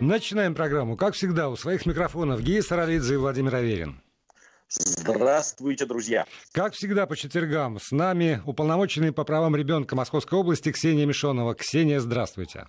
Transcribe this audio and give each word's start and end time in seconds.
Начинаем 0.00 0.54
программу. 0.54 0.96
Как 0.96 1.14
всегда, 1.14 1.48
у 1.48 1.56
своих 1.56 1.84
микрофонов 1.84 2.40
Гия 2.40 2.62
Саралидзе 2.62 3.14
и 3.14 3.16
Владимир 3.16 3.56
Аверин. 3.56 4.00
Здравствуйте, 4.68 5.86
друзья. 5.86 6.24
Как 6.52 6.74
всегда, 6.74 7.06
по 7.06 7.16
четвергам 7.16 7.80
с 7.80 7.90
нами 7.90 8.40
уполномоченный 8.46 9.10
по 9.10 9.24
правам 9.24 9.56
ребенка 9.56 9.96
Московской 9.96 10.38
области 10.38 10.70
Ксения 10.70 11.04
Мишонова. 11.04 11.54
Ксения, 11.56 11.98
здравствуйте. 11.98 12.66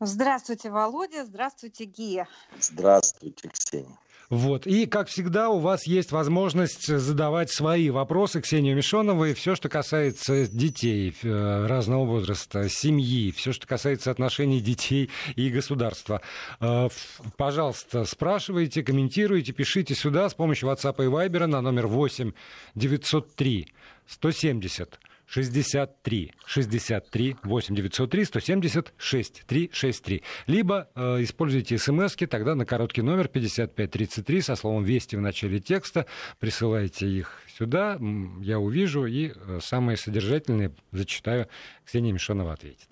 Здравствуйте, 0.00 0.70
Володя. 0.70 1.26
Здравствуйте, 1.26 1.84
Гия. 1.84 2.26
Здравствуйте, 2.58 3.48
Ксения. 3.48 3.98
Вот. 4.30 4.64
И, 4.66 4.86
как 4.86 5.08
всегда, 5.08 5.50
у 5.50 5.58
вас 5.58 5.86
есть 5.88 6.12
возможность 6.12 6.86
задавать 6.86 7.50
свои 7.50 7.90
вопросы 7.90 8.40
Ксении 8.40 8.72
Мишоновой. 8.72 9.34
Все, 9.34 9.56
что 9.56 9.68
касается 9.68 10.46
детей 10.46 11.14
э, 11.22 11.66
разного 11.66 12.04
возраста, 12.04 12.68
семьи, 12.68 13.32
все, 13.32 13.52
что 13.52 13.66
касается 13.66 14.12
отношений 14.12 14.60
детей 14.60 15.10
и 15.34 15.50
государства. 15.50 16.22
Э, 16.60 16.88
пожалуйста, 17.36 18.04
спрашивайте, 18.04 18.84
комментируйте, 18.84 19.52
пишите 19.52 19.96
сюда 19.96 20.28
с 20.28 20.34
помощью 20.34 20.68
WhatsApp 20.70 21.04
и 21.04 21.08
Viber 21.08 21.46
на 21.46 21.60
номер 21.60 21.88
8 21.88 22.32
903 22.76 23.74
170 24.06 25.00
63 25.30 26.34
63 26.44 27.36
8 27.44 27.74
903 27.74 28.24
170 28.24 28.92
6363. 28.96 30.22
Либо 30.48 30.88
э, 30.96 31.22
используйте 31.22 31.78
смс 31.78 32.16
тогда 32.28 32.56
на 32.56 32.66
короткий 32.66 33.02
номер 33.02 33.28
5533 33.28 34.42
со 34.42 34.56
словом 34.56 34.82
«Вести» 34.82 35.14
в 35.14 35.20
начале 35.20 35.60
текста. 35.60 36.06
Присылайте 36.40 37.06
их 37.06 37.42
сюда, 37.56 37.98
я 38.40 38.58
увижу 38.58 39.06
и 39.06 39.32
э, 39.32 39.60
самые 39.62 39.96
содержательные 39.96 40.74
зачитаю. 40.90 41.46
Ксения 41.84 42.12
Мишонова 42.12 42.52
ответит. 42.52 42.88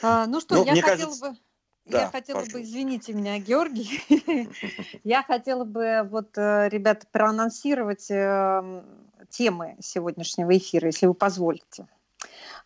А, 0.00 0.26
ну 0.26 0.40
что, 0.40 0.56
ну, 0.56 0.64
я 0.64 0.80
хотела 0.80 0.96
кажется... 0.96 1.30
бы... 1.32 1.36
Да, 1.88 2.02
я 2.02 2.10
хотела 2.10 2.36
пожалуйста. 2.36 2.58
бы, 2.58 2.62
извините 2.64 3.12
меня, 3.14 3.38
Георгий, 3.38 4.00
я 5.04 5.22
хотела 5.22 5.64
бы 5.64 6.06
вот, 6.10 6.36
э, 6.36 6.68
ребята, 6.68 7.06
проанонсировать 7.10 8.10
эм, 8.10 8.84
темы 9.30 9.76
сегодняшнего 9.80 10.56
эфира, 10.56 10.88
если 10.88 11.06
вы 11.06 11.14
позволите. 11.14 11.86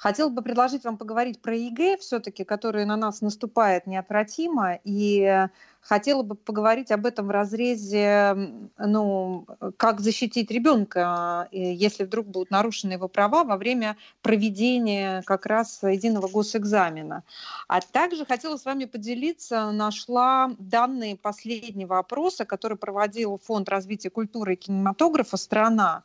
Хотела 0.03 0.31
бы 0.31 0.42
предложить 0.42 0.83
вам 0.83 0.98
поговорить 0.98 1.41
про 1.41 1.55
ЕГЭ, 1.55 1.97
все-таки, 1.98 2.42
которое 2.42 2.84
на 2.86 2.97
нас 2.97 3.20
наступает 3.20 3.86
неотвратимо, 3.86 4.81
и 4.83 5.47
хотела 5.81 6.25
бы 6.25 6.34
поговорить 6.34 6.91
об 6.91 7.06
этом 7.06 7.28
в 7.28 7.31
разрезе, 7.31 8.36
ну, 8.77 9.47
как 9.77 10.00
защитить 10.00 10.50
ребенка, 10.50 11.47
если 11.53 12.03
вдруг 12.03 12.27
будут 12.27 12.50
нарушены 12.50 12.95
его 12.95 13.06
права 13.06 13.45
во 13.45 13.56
время 13.56 13.97
проведения 14.23 15.23
как 15.23 15.47
раз 15.47 15.84
единого 15.84 16.27
госэкзамена. 16.27 17.23
А 17.69 17.80
также 17.80 18.27
хотела 18.27 18.56
с 18.56 18.64
вами 18.64 18.86
поделиться, 18.86 19.70
нашла 19.70 20.50
данные 20.58 21.14
последнего 21.14 22.00
опроса, 22.00 22.45
который 22.45 22.77
проводил 22.77 23.41
Фонд 23.45 23.69
развития 23.69 24.11
культуры 24.11 24.55
и 24.55 24.56
кинематографа 24.56 25.36
«Страна», 25.36 26.03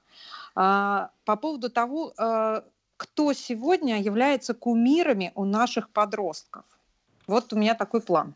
а, 0.60 1.12
по 1.26 1.36
поводу 1.36 1.70
того, 1.70 2.14
а, 2.18 2.64
кто 2.98 3.34
сегодня 3.34 4.02
является 4.02 4.54
кумирами 4.54 5.32
у 5.36 5.46
наших 5.46 5.90
подростков. 5.90 6.66
Вот 7.28 7.54
у 7.54 7.58
меня 7.58 7.76
такой 7.76 8.02
план. 8.02 8.34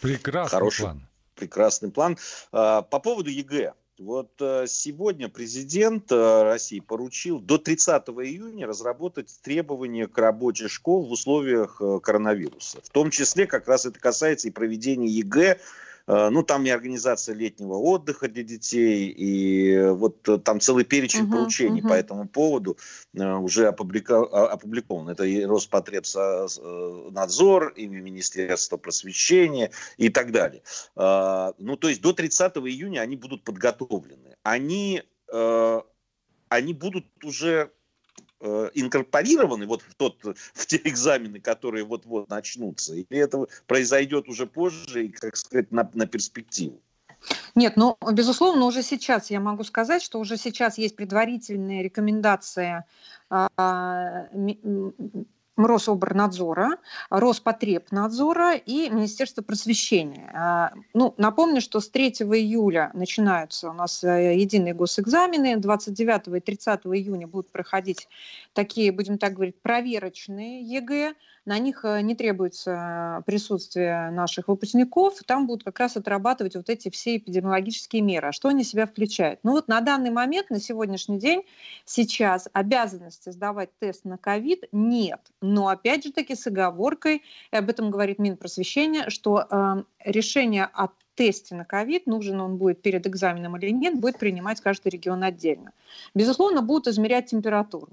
Прекрасный 0.00 0.56
Хороший, 0.56 0.82
план. 0.82 1.06
Прекрасный 1.34 1.90
план. 1.90 2.16
А, 2.52 2.82
по 2.82 3.00
поводу 3.00 3.30
ЕГЭ. 3.30 3.74
Вот 3.98 4.30
сегодня 4.38 5.28
президент 5.28 6.12
России 6.12 6.78
поручил 6.78 7.40
до 7.40 7.58
30 7.58 8.04
июня 8.10 8.68
разработать 8.68 9.36
требования 9.42 10.06
к 10.06 10.16
работе 10.18 10.68
школ 10.68 11.04
в 11.04 11.10
условиях 11.10 11.82
коронавируса. 12.04 12.78
В 12.84 12.90
том 12.90 13.10
числе 13.10 13.48
как 13.48 13.66
раз 13.66 13.86
это 13.86 13.98
касается 13.98 14.46
и 14.46 14.52
проведения 14.52 15.08
ЕГЭ 15.08 15.58
Э, 15.58 15.58
ну, 16.08 16.42
там 16.42 16.64
и 16.64 16.70
организация 16.70 17.34
летнего 17.34 17.74
отдыха 17.74 18.28
для 18.28 18.42
детей, 18.42 19.10
и 19.10 19.90
вот 19.90 20.26
э, 20.28 20.38
там 20.38 20.58
целый 20.58 20.84
перечень 20.84 21.26
uh-huh, 21.26 21.30
поручений 21.30 21.82
uh-huh. 21.82 21.88
по 21.88 21.92
этому 21.92 22.26
поводу 22.26 22.78
э, 23.14 23.34
уже 23.34 23.66
опублика... 23.66 24.22
опубликован. 24.52 25.10
Это 25.10 25.24
и 25.24 25.44
Роспотребнадзор, 25.44 27.74
и 27.76 27.86
Министерство 27.86 28.78
просвещения 28.78 29.70
и 29.98 30.08
так 30.08 30.32
далее. 30.32 30.62
Ну, 30.96 31.76
то 31.76 31.88
есть 31.88 32.00
до 32.00 32.12
30 32.12 32.56
июня 32.58 33.00
они 33.00 33.16
будут 33.16 33.44
подготовлены. 33.44 34.36
Они, 34.42 35.02
они 35.30 36.72
будут 36.72 37.04
уже 37.22 37.70
Э, 38.40 38.70
инкорпорированы 38.74 39.66
вот 39.66 39.82
в, 39.82 39.94
тот, 39.96 40.22
в 40.22 40.66
те 40.66 40.80
экзамены, 40.84 41.40
которые 41.40 41.84
вот-вот 41.84 42.28
начнутся? 42.28 42.94
Или 42.94 43.18
это 43.18 43.48
произойдет 43.66 44.28
уже 44.28 44.46
позже 44.46 45.06
и, 45.06 45.08
как 45.08 45.36
сказать, 45.36 45.72
на, 45.72 45.90
на 45.94 46.06
перспективу? 46.06 46.80
Нет, 47.56 47.76
ну, 47.76 47.98
безусловно, 48.12 48.66
уже 48.66 48.84
сейчас 48.84 49.30
я 49.30 49.40
могу 49.40 49.64
сказать, 49.64 50.02
что 50.02 50.20
уже 50.20 50.36
сейчас 50.36 50.78
есть 50.78 50.94
предварительные 50.94 51.82
рекомендации 51.82 52.84
а, 53.28 54.28
Рособорнадзора, 55.66 56.78
Роспотребнадзора 57.10 58.54
и 58.54 58.88
Министерства 58.90 59.42
просвещения. 59.42 60.30
А, 60.34 60.72
ну, 60.94 61.14
напомню, 61.16 61.60
что 61.60 61.80
с 61.80 61.88
3 61.88 62.08
июля 62.08 62.90
начинаются 62.94 63.70
у 63.70 63.72
нас 63.72 64.04
э, 64.04 64.36
единые 64.36 64.74
госэкзамены, 64.74 65.56
29 65.56 66.36
и 66.36 66.40
30 66.40 66.80
июня 66.86 67.26
будут 67.26 67.50
проходить 67.50 68.08
такие, 68.52 68.92
будем 68.92 69.18
так 69.18 69.34
говорить, 69.34 69.60
проверочные 69.60 70.62
ЕГЭ, 70.62 71.14
на 71.48 71.58
них 71.58 71.84
э, 71.84 72.02
не 72.02 72.14
требуется 72.14 73.22
присутствие 73.26 74.10
наших 74.10 74.48
выпускников, 74.48 75.14
там 75.26 75.46
будут 75.46 75.64
как 75.64 75.78
раз 75.80 75.96
отрабатывать 75.96 76.54
вот 76.54 76.68
эти 76.68 76.90
все 76.90 77.16
эпидемиологические 77.16 78.02
меры. 78.02 78.28
А 78.28 78.32
что 78.32 78.48
они 78.48 78.64
себя 78.64 78.86
включают? 78.86 79.40
Ну 79.42 79.52
вот 79.52 79.66
на 79.66 79.80
данный 79.80 80.10
момент, 80.10 80.50
на 80.50 80.60
сегодняшний 80.60 81.18
день, 81.18 81.44
сейчас 81.86 82.48
обязанности 82.52 83.30
сдавать 83.30 83.70
тест 83.78 84.04
на 84.04 84.18
ковид 84.18 84.64
нет. 84.72 85.20
Но 85.48 85.68
опять 85.68 86.04
же 86.04 86.12
таки 86.12 86.34
с 86.34 86.46
оговоркой, 86.46 87.22
и 87.50 87.56
об 87.56 87.70
этом 87.70 87.90
говорит 87.90 88.18
Минпросвещение, 88.18 89.08
что 89.08 89.46
э, 89.50 89.82
решение 90.04 90.64
о 90.64 90.88
тесте 91.14 91.54
на 91.54 91.64
ковид, 91.64 92.06
нужен 92.06 92.38
он 92.40 92.58
будет 92.58 92.82
перед 92.82 93.06
экзаменом 93.06 93.56
или 93.56 93.70
нет, 93.70 93.98
будет 93.98 94.18
принимать 94.18 94.60
каждый 94.60 94.88
регион 94.88 95.22
отдельно. 95.22 95.72
Безусловно, 96.14 96.60
будут 96.60 96.88
измерять 96.88 97.30
температуру. 97.30 97.88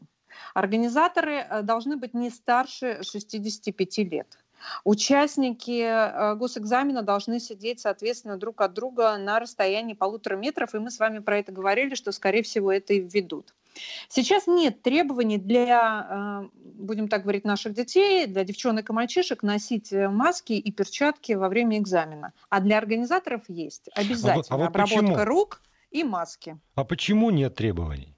Организаторы 0.53 1.35
э, 1.35 1.61
должны 1.61 1.95
быть 1.95 2.13
не 2.13 2.29
старше 2.29 2.99
65 3.03 3.97
лет. 3.99 4.37
Участники 4.83 5.81
э, 5.81 6.35
госэкзамена 6.35 7.03
должны 7.03 7.39
сидеть, 7.39 7.79
соответственно, 7.79 8.35
друг 8.35 8.59
от 8.59 8.73
друга 8.73 9.17
на 9.17 9.39
расстоянии 9.39 9.93
полутора 9.93 10.35
метров, 10.35 10.75
и 10.75 10.79
мы 10.79 10.91
с 10.91 10.99
вами 10.99 11.19
про 11.19 11.39
это 11.39 11.53
говорили, 11.53 11.95
что, 11.95 12.11
скорее 12.11 12.43
всего, 12.43 12.69
это 12.69 12.93
и 12.93 12.99
введут. 12.99 13.53
Сейчас 14.07 14.47
нет 14.47 14.81
требований 14.81 15.37
для, 15.37 16.43
э, 16.43 16.57
будем 16.63 17.07
так 17.07 17.23
говорить, 17.23 17.45
наших 17.45 17.73
детей, 17.73 18.27
для 18.27 18.43
девчонок 18.43 18.89
и 18.89 18.93
мальчишек 18.93 19.43
носить 19.43 19.91
маски 19.91 20.53
и 20.53 20.71
перчатки 20.71 21.33
во 21.33 21.49
время 21.49 21.77
экзамена. 21.79 22.33
А 22.49 22.59
для 22.61 22.77
организаторов 22.77 23.43
есть 23.47 23.89
обязательно 23.95 24.33
а 24.33 24.37
вот, 24.37 24.45
а 24.49 24.57
вот 24.57 24.67
обработка 24.67 24.95
почему? 24.97 25.25
рук 25.25 25.61
и 25.91 26.03
маски. 26.03 26.59
А 26.75 26.83
почему 26.83 27.29
нет 27.29 27.55
требований? 27.55 28.14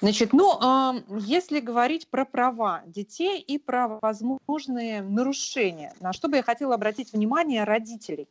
Значит, 0.02 0.34
ну, 0.34 0.60
если 1.20 1.60
говорить 1.60 2.08
про 2.08 2.26
права 2.26 2.82
детей 2.88 3.40
и 3.42 3.60
про 3.60 4.00
возможные 4.02 5.04
нарушения, 5.04 5.94
на 6.00 6.14
что 6.14 6.30
бы 6.30 6.38
я 6.38 6.44
хотела 6.44 6.74
обратить 6.76 7.14
внимание 7.14 7.64
родителей 7.64 8.28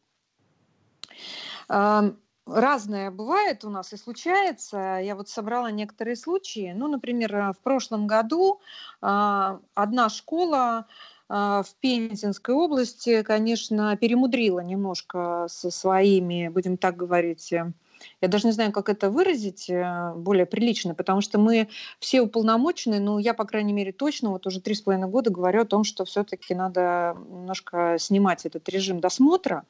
разное 2.46 3.10
бывает 3.10 3.64
у 3.64 3.70
нас 3.70 3.92
и 3.92 3.96
случается. 3.96 5.00
Я 5.02 5.16
вот 5.16 5.28
собрала 5.28 5.70
некоторые 5.70 6.16
случаи. 6.16 6.72
Ну, 6.74 6.88
например, 6.88 7.34
э, 7.34 7.52
в 7.52 7.58
прошлом 7.58 8.06
году 8.06 8.60
а, 9.00 9.60
одна 9.74 10.08
школа 10.08 10.86
а, 11.28 11.62
в 11.62 11.74
Пензенской 11.76 12.54
области, 12.54 13.22
конечно, 13.22 13.96
перемудрила 13.96 14.60
немножко 14.60 15.46
со 15.48 15.70
своими, 15.70 16.48
будем 16.48 16.76
так 16.76 16.96
говорить, 16.96 17.52
э, 17.52 17.72
я 18.20 18.28
даже 18.28 18.46
не 18.46 18.52
знаю, 18.52 18.72
как 18.72 18.88
это 18.88 19.10
выразить 19.10 19.68
э, 19.68 20.12
более 20.16 20.46
прилично, 20.46 20.94
потому 20.94 21.20
что 21.20 21.38
мы 21.38 21.68
все 21.98 22.20
уполномочены, 22.20 23.00
ну, 23.00 23.18
я, 23.18 23.34
по 23.34 23.44
крайней 23.44 23.72
мере, 23.72 23.92
точно 23.92 24.30
вот 24.30 24.46
уже 24.46 24.60
три 24.60 24.74
с 24.74 24.80
половиной 24.80 25.08
года 25.08 25.30
говорю 25.30 25.62
о 25.62 25.66
том, 25.66 25.84
что 25.84 26.04
все-таки 26.04 26.54
надо 26.54 27.16
немножко 27.28 27.96
снимать 27.98 28.46
этот 28.46 28.68
режим 28.68 29.00
досмотра 29.00 29.64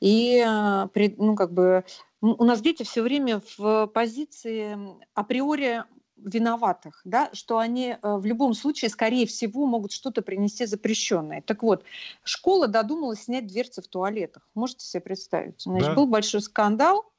и, 0.00 0.44
ну, 0.46 1.34
как 1.34 1.52
бы 1.52 1.84
у 2.20 2.44
нас 2.44 2.60
дети 2.60 2.82
все 2.82 3.02
время 3.02 3.40
в 3.56 3.86
позиции 3.86 4.76
априори 5.14 5.84
виноватых, 6.16 7.00
да, 7.04 7.30
что 7.32 7.58
они 7.58 7.90
э, 7.90 7.96
в 8.02 8.24
любом 8.26 8.54
случае, 8.54 8.88
скорее 8.88 9.26
всего, 9.26 9.66
могут 9.66 9.92
что-то 9.92 10.20
принести 10.20 10.66
запрещенное. 10.66 11.42
Так 11.42 11.62
вот, 11.62 11.84
школа 12.24 12.66
додумалась 12.66 13.22
снять 13.22 13.46
дверцы 13.46 13.82
в 13.82 13.88
туалетах. 13.88 14.42
Можете 14.54 14.84
себе 14.84 15.00
представить? 15.00 15.60
Значит, 15.60 15.90
да. 15.90 15.94
был 15.94 16.06
большой 16.06 16.42
скандал, 16.42 17.10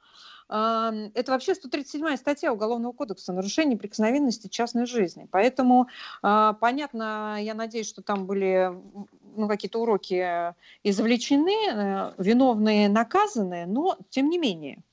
это 0.50 1.31
вообще 1.31 1.54
137 1.54 2.18
статья 2.18 2.51
Уголовного 2.51 2.92
кодекса 2.92 3.34
«Нарушение 3.34 3.75
неприкосновенности 3.75 4.48
частной 4.48 4.88
жизни». 4.88 5.28
Поэтому 5.30 5.88
а, 6.24 6.54
понятно, 6.54 7.38
я 7.40 7.54
надеюсь, 7.54 7.88
что 7.88 8.01
там 8.01 8.25
были 8.25 8.72
ну, 9.36 9.48
какие-то 9.48 9.80
уроки 9.80 10.56
извлечены, 10.84 11.56
э, 11.72 12.13
виновные 12.18 12.90
наказаны, 12.90 13.66
но 13.68 13.98
тем 14.10 14.30
не 14.30 14.40
менее– 14.40 14.80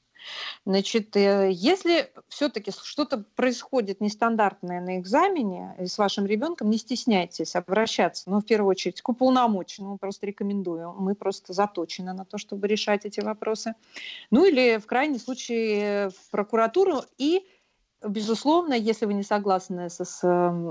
Значит, 0.67 1.17
э, 1.17 1.51
если 1.53 2.13
все-таки 2.27 2.73
что-то 2.73 3.25
происходит 3.37 4.01
нестандартное 4.01 4.81
на 4.81 4.99
экзамене 4.99 5.77
с 5.79 5.97
вашим 5.97 6.27
ребенком, 6.27 6.71
не 6.71 6.79
стесняйтесь 6.79 7.55
обращаться. 7.55 8.25
Но 8.27 8.37
ну, 8.37 8.41
в 8.43 8.47
первую 8.47 8.71
очередь 8.71 9.01
к 9.01 9.09
уполномоченному 9.09 9.97
просто 9.97 10.27
рекомендую. 10.27 10.93
Мы 10.99 11.15
просто 11.15 11.53
заточены 11.53 12.13
на 12.13 12.25
то, 12.25 12.37
чтобы 12.37 12.67
решать 12.67 13.05
эти 13.05 13.21
вопросы. 13.21 13.75
Ну 14.33 14.45
или 14.45 14.79
в 14.79 14.87
крайнем 14.87 15.21
случае 15.21 16.11
в 16.11 16.31
прокуратуру 16.31 17.03
и 17.17 17.47
Безусловно, 18.07 18.75
если 18.75 19.07
вы 19.07 19.15
не 19.15 19.23
согласны 19.23 19.89
с, 19.89 20.05
с 20.05 20.23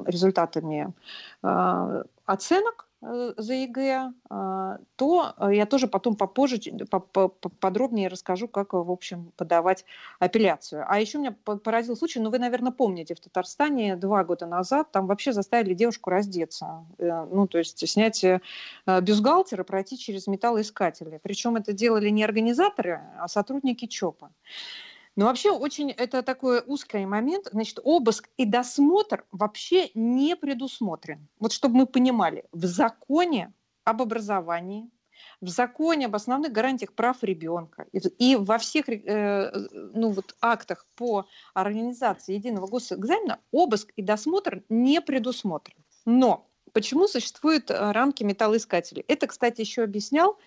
результатами 0.06 0.94
э, 1.42 2.04
оценок, 2.26 2.85
Э, 2.85 2.85
за 3.02 3.54
ЕГЭ, 3.54 4.14
а, 4.30 4.78
то 4.96 5.34
э, 5.38 5.56
я 5.56 5.66
тоже 5.66 5.88
потом 5.88 6.16
попозже 6.16 6.60
подробнее 7.60 8.08
расскажу, 8.08 8.48
как, 8.48 8.74
в 8.74 8.92
общем, 8.92 9.32
подавать 9.38 9.86
апелляцию. 10.20 10.86
А 10.88 11.00
еще 11.00 11.20
меня 11.20 11.32
поразил 11.32 11.96
случай, 11.96 12.20
ну, 12.20 12.30
вы, 12.30 12.40
наверное, 12.40 12.72
помните, 12.72 13.14
в 13.14 13.20
Татарстане 13.20 13.96
два 13.96 14.24
года 14.24 14.46
назад 14.48 14.92
там 14.92 15.08
вообще 15.08 15.34
заставили 15.34 15.74
девушку 15.74 16.10
раздеться, 16.10 16.86
э, 16.98 17.26
ну, 17.32 17.48
то 17.48 17.58
есть 17.58 17.88
снять 17.88 18.26
бюстгальтер 18.86 19.62
и 19.62 19.64
пройти 19.64 19.98
через 19.98 20.28
металлоискатели. 20.28 21.20
Причем 21.22 21.56
это 21.58 21.74
делали 21.74 22.10
не 22.10 22.24
организаторы, 22.24 23.02
а 23.20 23.28
сотрудники 23.28 23.86
ЧОПа. 23.86 24.32
Но 25.16 25.26
вообще 25.26 25.52
очень 25.52 25.92
это 25.92 26.24
такой 26.24 26.62
узкий 26.66 27.06
момент. 27.06 27.48
Значит, 27.52 27.80
обыск 27.84 28.30
и 28.38 28.46
досмотр 28.46 29.26
вообще 29.32 29.90
не 29.94 30.36
предусмотрен. 30.36 31.28
Вот 31.40 31.54
чтобы 31.54 31.78
мы 31.78 31.86
понимали, 31.86 32.46
в 32.52 32.66
законе 32.66 33.54
об 33.86 34.02
образовании, 34.02 34.90
в 35.42 35.48
законе 35.48 36.08
об 36.08 36.16
основных 36.16 36.52
гарантиях 36.52 36.94
прав 36.94 37.24
ребенка 37.24 37.86
и 37.94 38.36
во 38.36 38.58
всех 38.58 38.90
э, 38.90 39.52
ну, 39.72 40.12
вот, 40.12 40.36
актах 40.42 40.86
по 40.96 41.26
организации 41.54 42.34
единого 42.34 42.68
госэкзамена 42.68 43.40
обыск 43.52 43.92
и 43.96 44.02
досмотр 44.02 44.64
не 44.70 45.02
предусмотрен. 45.02 45.78
Но 46.06 46.50
почему 46.74 47.08
существуют 47.08 47.72
э, 47.72 47.92
рамки 47.92 48.24
металлоискателей? 48.24 49.06
Это, 49.08 49.28
кстати, 49.28 49.62
еще 49.62 49.84
объяснял 49.84 50.38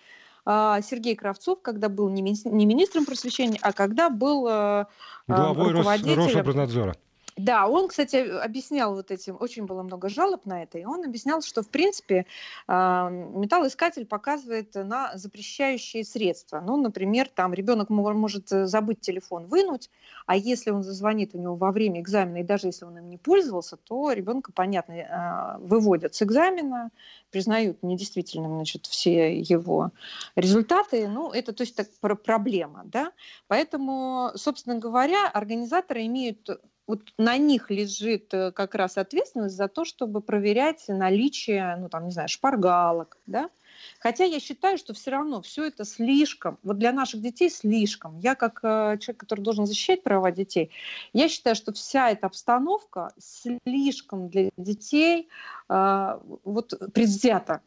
Сергей 0.81 1.15
Кравцов, 1.15 1.61
когда 1.61 1.89
был 1.89 2.09
не 2.09 2.21
министром 2.21 3.05
просвещения, 3.05 3.59
а 3.61 3.71
когда 3.71 4.09
был 4.09 4.47
э, 4.47 4.85
главой 5.27 5.71
руководителем... 5.73 6.25
Рособорнадзора. 6.25 6.95
Да, 7.39 7.69
он, 7.69 7.87
кстати, 7.87 8.17
объяснял 8.17 8.93
вот 8.93 9.11
этим, 9.11 9.37
очень 9.39 9.65
было 9.65 9.81
много 9.81 10.09
жалоб 10.09 10.45
на 10.45 10.63
это, 10.63 10.77
и 10.77 10.83
он 10.83 11.05
объяснял, 11.05 11.41
что, 11.41 11.63
в 11.63 11.69
принципе, 11.69 12.25
а, 12.67 13.09
металлоискатель 13.09 14.05
показывает 14.05 14.75
на 14.75 15.15
запрещающие 15.15 16.03
средства. 16.03 16.59
Ну, 16.59 16.75
например, 16.75 17.29
там 17.33 17.53
ребенок 17.53 17.89
может 17.89 18.49
забыть 18.49 18.99
телефон 18.99 19.45
вынуть, 19.45 19.89
а 20.25 20.35
если 20.35 20.71
он 20.71 20.83
зазвонит 20.83 21.33
у 21.33 21.37
него 21.37 21.55
во 21.55 21.71
время 21.71 22.01
экзамена, 22.01 22.39
и 22.39 22.43
даже 22.43 22.67
если 22.67 22.83
он 22.83 22.97
им 22.97 23.09
не 23.09 23.17
пользовался, 23.17 23.77
то 23.77 24.11
ребенка, 24.11 24.51
понятно, 24.51 24.95
а, 25.09 25.57
выводят 25.59 26.15
с 26.15 26.21
экзамена, 26.21 26.91
признают 27.31 27.83
недействительным 27.83 28.55
значит, 28.55 28.85
все 28.85 29.39
его 29.39 29.91
результаты. 30.35 31.07
Ну, 31.07 31.31
это 31.31 31.53
то 31.53 31.63
есть 31.63 31.77
так, 31.77 31.87
проблема. 32.01 32.81
Да? 32.83 33.13
Поэтому, 33.47 34.31
собственно 34.35 34.77
говоря, 34.77 35.29
организаторы 35.29 36.05
имеют 36.05 36.49
вот 36.89 37.01
на 37.19 37.37
них 37.37 37.69
лежит 37.69 38.33
э, 38.33 38.51
как 38.51 38.73
раз 38.73 38.97
ответственность 38.97 39.55
за 39.55 39.67
то, 39.67 39.85
чтобы 39.85 40.21
проверять 40.21 40.85
наличие, 40.87 41.75
ну 41.75 41.87
там, 41.87 42.05
не 42.05 42.11
знаю, 42.11 42.27
шпаргалок, 42.29 43.15
да, 43.27 43.51
Хотя 43.99 44.23
я 44.25 44.39
считаю, 44.39 44.77
что 44.77 44.93
все 44.93 45.11
равно 45.11 45.41
все 45.41 45.65
это 45.65 45.85
слишком, 45.85 46.57
вот 46.63 46.77
для 46.79 46.91
наших 46.91 47.21
детей 47.21 47.49
слишком. 47.49 48.17
Я 48.19 48.35
как 48.35 48.59
э, 48.63 48.97
человек, 48.99 49.19
который 49.19 49.41
должен 49.41 49.65
защищать 49.65 50.03
права 50.03 50.31
детей, 50.31 50.71
я 51.13 51.29
считаю, 51.29 51.55
что 51.55 51.73
вся 51.73 52.09
эта 52.09 52.27
обстановка 52.27 53.13
слишком 53.19 54.29
для 54.29 54.49
детей 54.57 55.29
э, 55.69 56.19
вот 56.43 56.73
предвзята. 56.93 57.61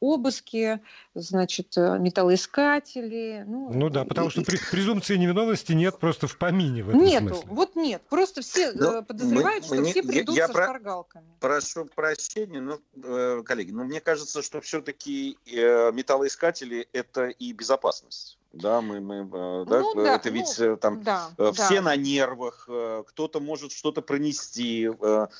Обыски, 0.00 0.80
значит, 1.14 1.76
э, 1.76 1.98
металлоискатели. 1.98 3.44
Ну, 3.46 3.70
ну 3.72 3.88
да, 3.90 4.04
потому 4.04 4.30
что 4.30 4.42
при, 4.42 4.58
презумпции 4.70 5.16
невиновности 5.16 5.72
нет 5.72 5.98
просто 5.98 6.26
в 6.26 6.38
помине 6.38 6.82
в 6.82 6.90
этом 6.90 7.02
Нету, 7.02 7.28
смысле. 7.28 7.46
вот 7.48 7.76
нет. 7.76 8.02
Просто 8.08 8.42
все 8.42 8.72
но 8.72 8.92
ну, 8.92 9.02
подозревают, 9.04 9.64
мы, 9.64 9.66
что 9.66 9.76
мы, 9.76 9.90
все 9.90 10.02
придут 10.02 10.36
я, 10.36 10.46
со 10.46 10.52
я 10.52 10.64
шпаргалками. 10.64 11.26
Прошу 11.40 11.84
прощения, 11.86 12.60
но, 12.60 13.42
коллеги, 13.42 13.72
но 13.72 13.84
мне 13.84 14.00
кажется, 14.00 14.42
что 14.42 14.60
все-таки 14.60 15.38
э, 15.46 15.92
металлоискатели 15.92 16.88
это 16.92 17.26
и 17.26 17.52
безопасность. 17.52 18.38
Да, 18.56 18.80
мы, 18.80 19.00
мы 19.00 19.16
э, 19.16 19.64
да, 19.66 19.80
ну, 19.80 19.94
да, 19.94 20.16
это 20.16 20.30
ведь 20.30 20.54
ну, 20.58 20.76
там 20.76 21.02
да, 21.02 21.30
все 21.52 21.76
да. 21.76 21.82
на 21.82 21.96
нервах, 21.96 22.68
кто-то 23.08 23.40
может 23.40 23.72
что-то 23.72 24.02
пронести. 24.02 24.90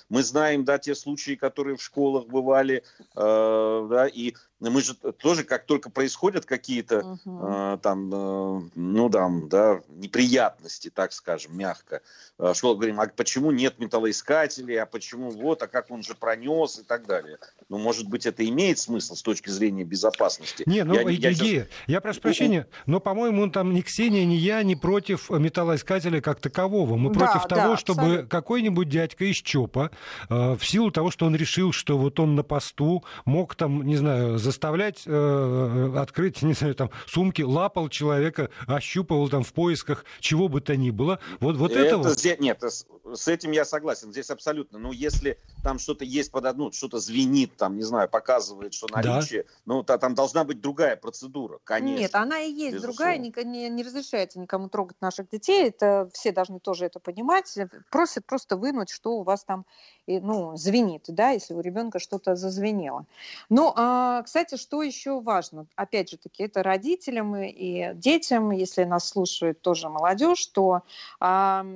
Мы 0.08 0.23
знаем, 0.23 0.64
да, 0.64 0.78
те 0.78 0.94
случаи, 0.94 1.35
которые 1.35 1.76
в 1.76 1.82
школах 1.82 2.26
бывали, 2.26 2.82
да, 3.14 4.06
и 4.12 4.35
мы 4.70 4.82
же 4.82 4.94
тоже, 4.94 5.44
как 5.44 5.66
только 5.66 5.90
происходят 5.90 6.44
какие-то 6.44 7.00
угу. 7.00 7.46
э, 7.46 7.78
там, 7.82 8.11
э, 8.12 8.70
ну 8.75 9.08
да, 9.08 9.30
да, 9.44 9.80
неприятности, 9.88 10.90
так 10.90 11.12
скажем, 11.12 11.56
мягко, 11.56 12.02
э, 12.38 12.54
школа 12.54 12.75
говорим, 12.75 13.00
а 13.00 13.06
почему 13.06 13.50
нет 13.50 13.78
металлоискателей, 13.78 14.80
а 14.80 14.87
почему 14.87 15.30
вот, 15.30 15.62
а 15.62 15.66
как 15.66 15.90
он 15.90 16.02
же 16.02 16.14
пронес 16.14 16.78
и 16.78 16.82
так 16.82 17.06
далее. 17.06 17.38
Ну, 17.68 17.78
может 17.78 18.08
быть, 18.08 18.26
это 18.26 18.46
имеет 18.49 18.78
смысл 18.78 19.14
с 19.14 19.23
точки 19.23 19.50
зрения 19.50 19.85
безопасности. 19.85 20.64
Не, 20.66 20.85
ну, 20.85 20.94
я, 20.94 21.00
Евгений, 21.00 21.23
я, 21.23 21.35
сейчас... 21.35 21.66
я 21.87 22.00
прошу 22.00 22.20
прощения, 22.20 22.66
но, 22.87 23.00
по-моему, 23.00 23.49
там 23.50 23.73
ни 23.73 23.80
Ксения, 23.80 24.25
ни 24.25 24.35
я 24.35 24.62
не 24.62 24.76
против 24.76 25.30
металлоискателя 25.30 26.20
как 26.20 26.40
такового. 26.40 26.96
Мы 26.96 27.12
да, 27.12 27.20
против 27.20 27.49
да, 27.49 27.56
того, 27.56 27.76
чтобы 27.76 28.00
абсолютно. 28.00 28.28
какой-нибудь 28.28 28.88
дядька 28.88 29.25
из 29.25 29.37
ЧОПа, 29.37 29.90
э, 30.28 30.54
в 30.54 30.64
силу 30.66 30.90
того, 30.90 31.11
что 31.11 31.26
он 31.26 31.35
решил, 31.37 31.73
что 31.73 31.99
вот 31.99 32.20
он 32.20 32.35
на 32.35 32.42
посту, 32.42 33.04
мог 33.25 33.54
там, 33.54 33.82
не 33.87 33.96
знаю, 33.96 34.38
заставлять 34.56 35.02
э, 35.06 35.92
открыть, 35.96 36.42
не 36.42 36.54
знаю, 36.54 36.75
там, 36.75 36.90
сумки, 37.06 37.42
лапал 37.42 37.88
человека, 37.88 38.50
ощупывал 38.66 39.28
там 39.28 39.42
в 39.44 39.52
поисках 39.52 40.04
чего 40.20 40.48
бы 40.48 40.60
то 40.60 40.76
ни 40.76 40.90
было. 40.90 41.18
Вот, 41.40 41.56
вот 41.56 41.72
это, 41.72 41.80
это 41.80 41.98
вот... 41.98 42.40
Нет, 42.40 42.62
с 42.62 43.28
этим 43.28 43.52
я 43.52 43.64
согласен, 43.64 44.12
здесь 44.12 44.30
абсолютно. 44.30 44.78
Но 44.78 44.92
если 44.92 45.38
там 45.62 45.78
что-то 45.78 46.04
есть 46.04 46.30
под 46.30 46.46
одну, 46.46 46.72
что-то 46.72 46.98
звенит, 46.98 47.56
там, 47.56 47.76
не 47.76 47.82
знаю, 47.82 48.08
показывает, 48.08 48.72
что 48.72 48.86
наличие, 48.90 49.42
да. 49.42 49.48
ну, 49.66 49.82
то, 49.82 49.98
там 49.98 50.14
должна 50.14 50.44
быть 50.44 50.60
другая 50.60 50.96
процедура, 50.96 51.58
конечно. 51.64 52.00
Нет, 52.00 52.14
она 52.14 52.40
и 52.40 52.50
есть 52.50 52.76
безусловно. 52.76 52.96
другая, 52.96 53.18
не, 53.18 53.44
не, 53.44 53.68
не 53.68 53.82
разрешается 53.82 54.40
никому 54.40 54.68
трогать 54.68 54.96
наших 55.00 55.28
детей, 55.28 55.68
это 55.68 56.08
все 56.12 56.32
должны 56.32 56.60
тоже 56.60 56.86
это 56.86 56.98
понимать. 56.98 57.56
Просят 57.90 58.25
просто 58.26 58.56
вынуть, 58.56 58.88
что 58.88 59.18
у 59.18 59.22
вас 59.22 59.44
там, 59.44 59.66
ну, 60.06 60.56
звенит, 60.56 61.04
да, 61.08 61.30
если 61.30 61.54
у 61.54 61.60
ребенка 61.60 61.98
что-то 61.98 62.36
зазвенело. 62.36 63.06
Ну, 63.48 63.72
а, 63.76 64.22
кстати, 64.22 64.56
что 64.56 64.82
еще 64.82 65.20
важно? 65.20 65.66
Опять 65.76 66.10
же 66.10 66.16
таки, 66.16 66.44
это 66.44 66.62
родителям 66.62 67.36
и 67.36 67.94
детям, 67.94 68.50
если 68.50 68.84
нас 68.84 69.08
слушает 69.08 69.60
тоже 69.60 69.88
молодежь, 69.88 70.38
что 70.38 70.82
а, 71.20 71.66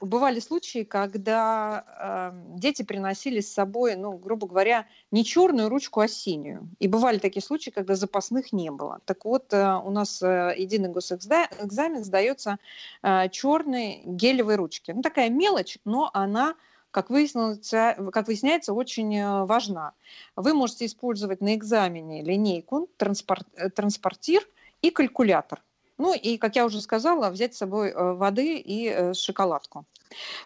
бывали 0.00 0.40
случаи, 0.40 0.84
когда 0.84 2.32
э, 2.34 2.58
дети 2.58 2.82
приносили 2.82 3.40
с 3.40 3.52
собой, 3.52 3.96
ну, 3.96 4.12
грубо 4.12 4.46
говоря, 4.46 4.86
не 5.10 5.24
черную 5.24 5.68
ручку, 5.68 6.00
а 6.00 6.08
синюю. 6.08 6.68
И 6.78 6.88
бывали 6.88 7.18
такие 7.18 7.42
случаи, 7.42 7.70
когда 7.70 7.94
запасных 7.94 8.52
не 8.52 8.70
было. 8.70 9.00
Так 9.04 9.24
вот, 9.24 9.52
э, 9.52 9.74
у 9.84 9.90
нас 9.90 10.22
э, 10.22 10.54
единый 10.56 10.88
госэкзамен 10.90 12.04
сдается 12.04 12.58
э, 13.02 13.28
черной 13.30 14.02
гелевой 14.04 14.56
ручки. 14.56 14.92
Ну, 14.92 15.02
такая 15.02 15.30
мелочь, 15.30 15.78
но 15.84 16.10
она 16.12 16.54
как 16.90 17.10
выясняется, 17.10 17.96
как 18.12 18.26
выясняется, 18.26 18.72
очень 18.72 19.14
э, 19.16 19.44
важна. 19.44 19.92
Вы 20.36 20.54
можете 20.54 20.86
использовать 20.86 21.40
на 21.40 21.54
экзамене 21.54 22.22
линейку, 22.22 22.88
транспорт, 22.96 23.46
э, 23.56 23.70
транспортир 23.70 24.46
и 24.82 24.90
калькулятор. 24.90 25.62
Ну 25.98 26.14
и, 26.14 26.38
как 26.38 26.56
я 26.56 26.64
уже 26.64 26.80
сказала, 26.80 27.30
взять 27.30 27.54
с 27.54 27.58
собой 27.58 27.90
э, 27.90 28.12
воды 28.14 28.58
и 28.58 29.12
шоколадку. 29.14 29.84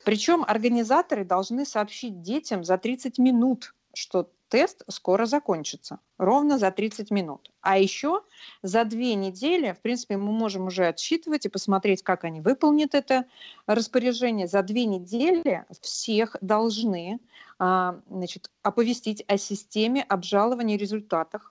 Причем 0.04 0.44
организаторы 0.46 1.24
должны 1.24 1.64
сообщить 1.64 2.22
детям 2.22 2.64
за 2.64 2.78
30 2.78 3.18
минут, 3.18 3.74
что 3.94 4.30
тест 4.48 4.82
скоро 4.88 5.24
закончится, 5.24 5.98
ровно 6.18 6.58
за 6.58 6.70
30 6.70 7.10
минут. 7.10 7.50
А 7.62 7.78
еще 7.78 8.22
за 8.62 8.84
две 8.84 9.14
недели, 9.14 9.72
в 9.72 9.80
принципе, 9.80 10.18
мы 10.18 10.30
можем 10.30 10.66
уже 10.66 10.86
отсчитывать 10.86 11.46
и 11.46 11.48
посмотреть, 11.48 12.02
как 12.02 12.24
они 12.24 12.42
выполнят 12.42 12.94
это 12.94 13.24
распоряжение. 13.66 14.46
За 14.46 14.62
две 14.62 14.84
недели 14.84 15.64
всех 15.80 16.36
должны 16.42 17.18
а, 17.58 18.00
значит, 18.10 18.50
оповестить 18.62 19.24
о 19.26 19.38
системе 19.38 20.02
обжалования 20.02 20.76
результатов, 20.76 21.50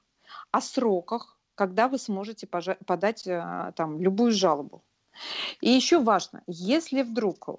о 0.51 0.61
сроках, 0.61 1.39
когда 1.55 1.87
вы 1.87 1.97
сможете 1.97 2.47
подать 2.47 3.25
э, 3.25 3.73
там, 3.75 3.99
любую 3.99 4.31
жалобу. 4.31 4.83
И 5.59 5.69
еще 5.69 6.01
важно, 6.01 6.41
если 6.47 7.01
вдруг 7.01 7.49
э, 7.49 7.51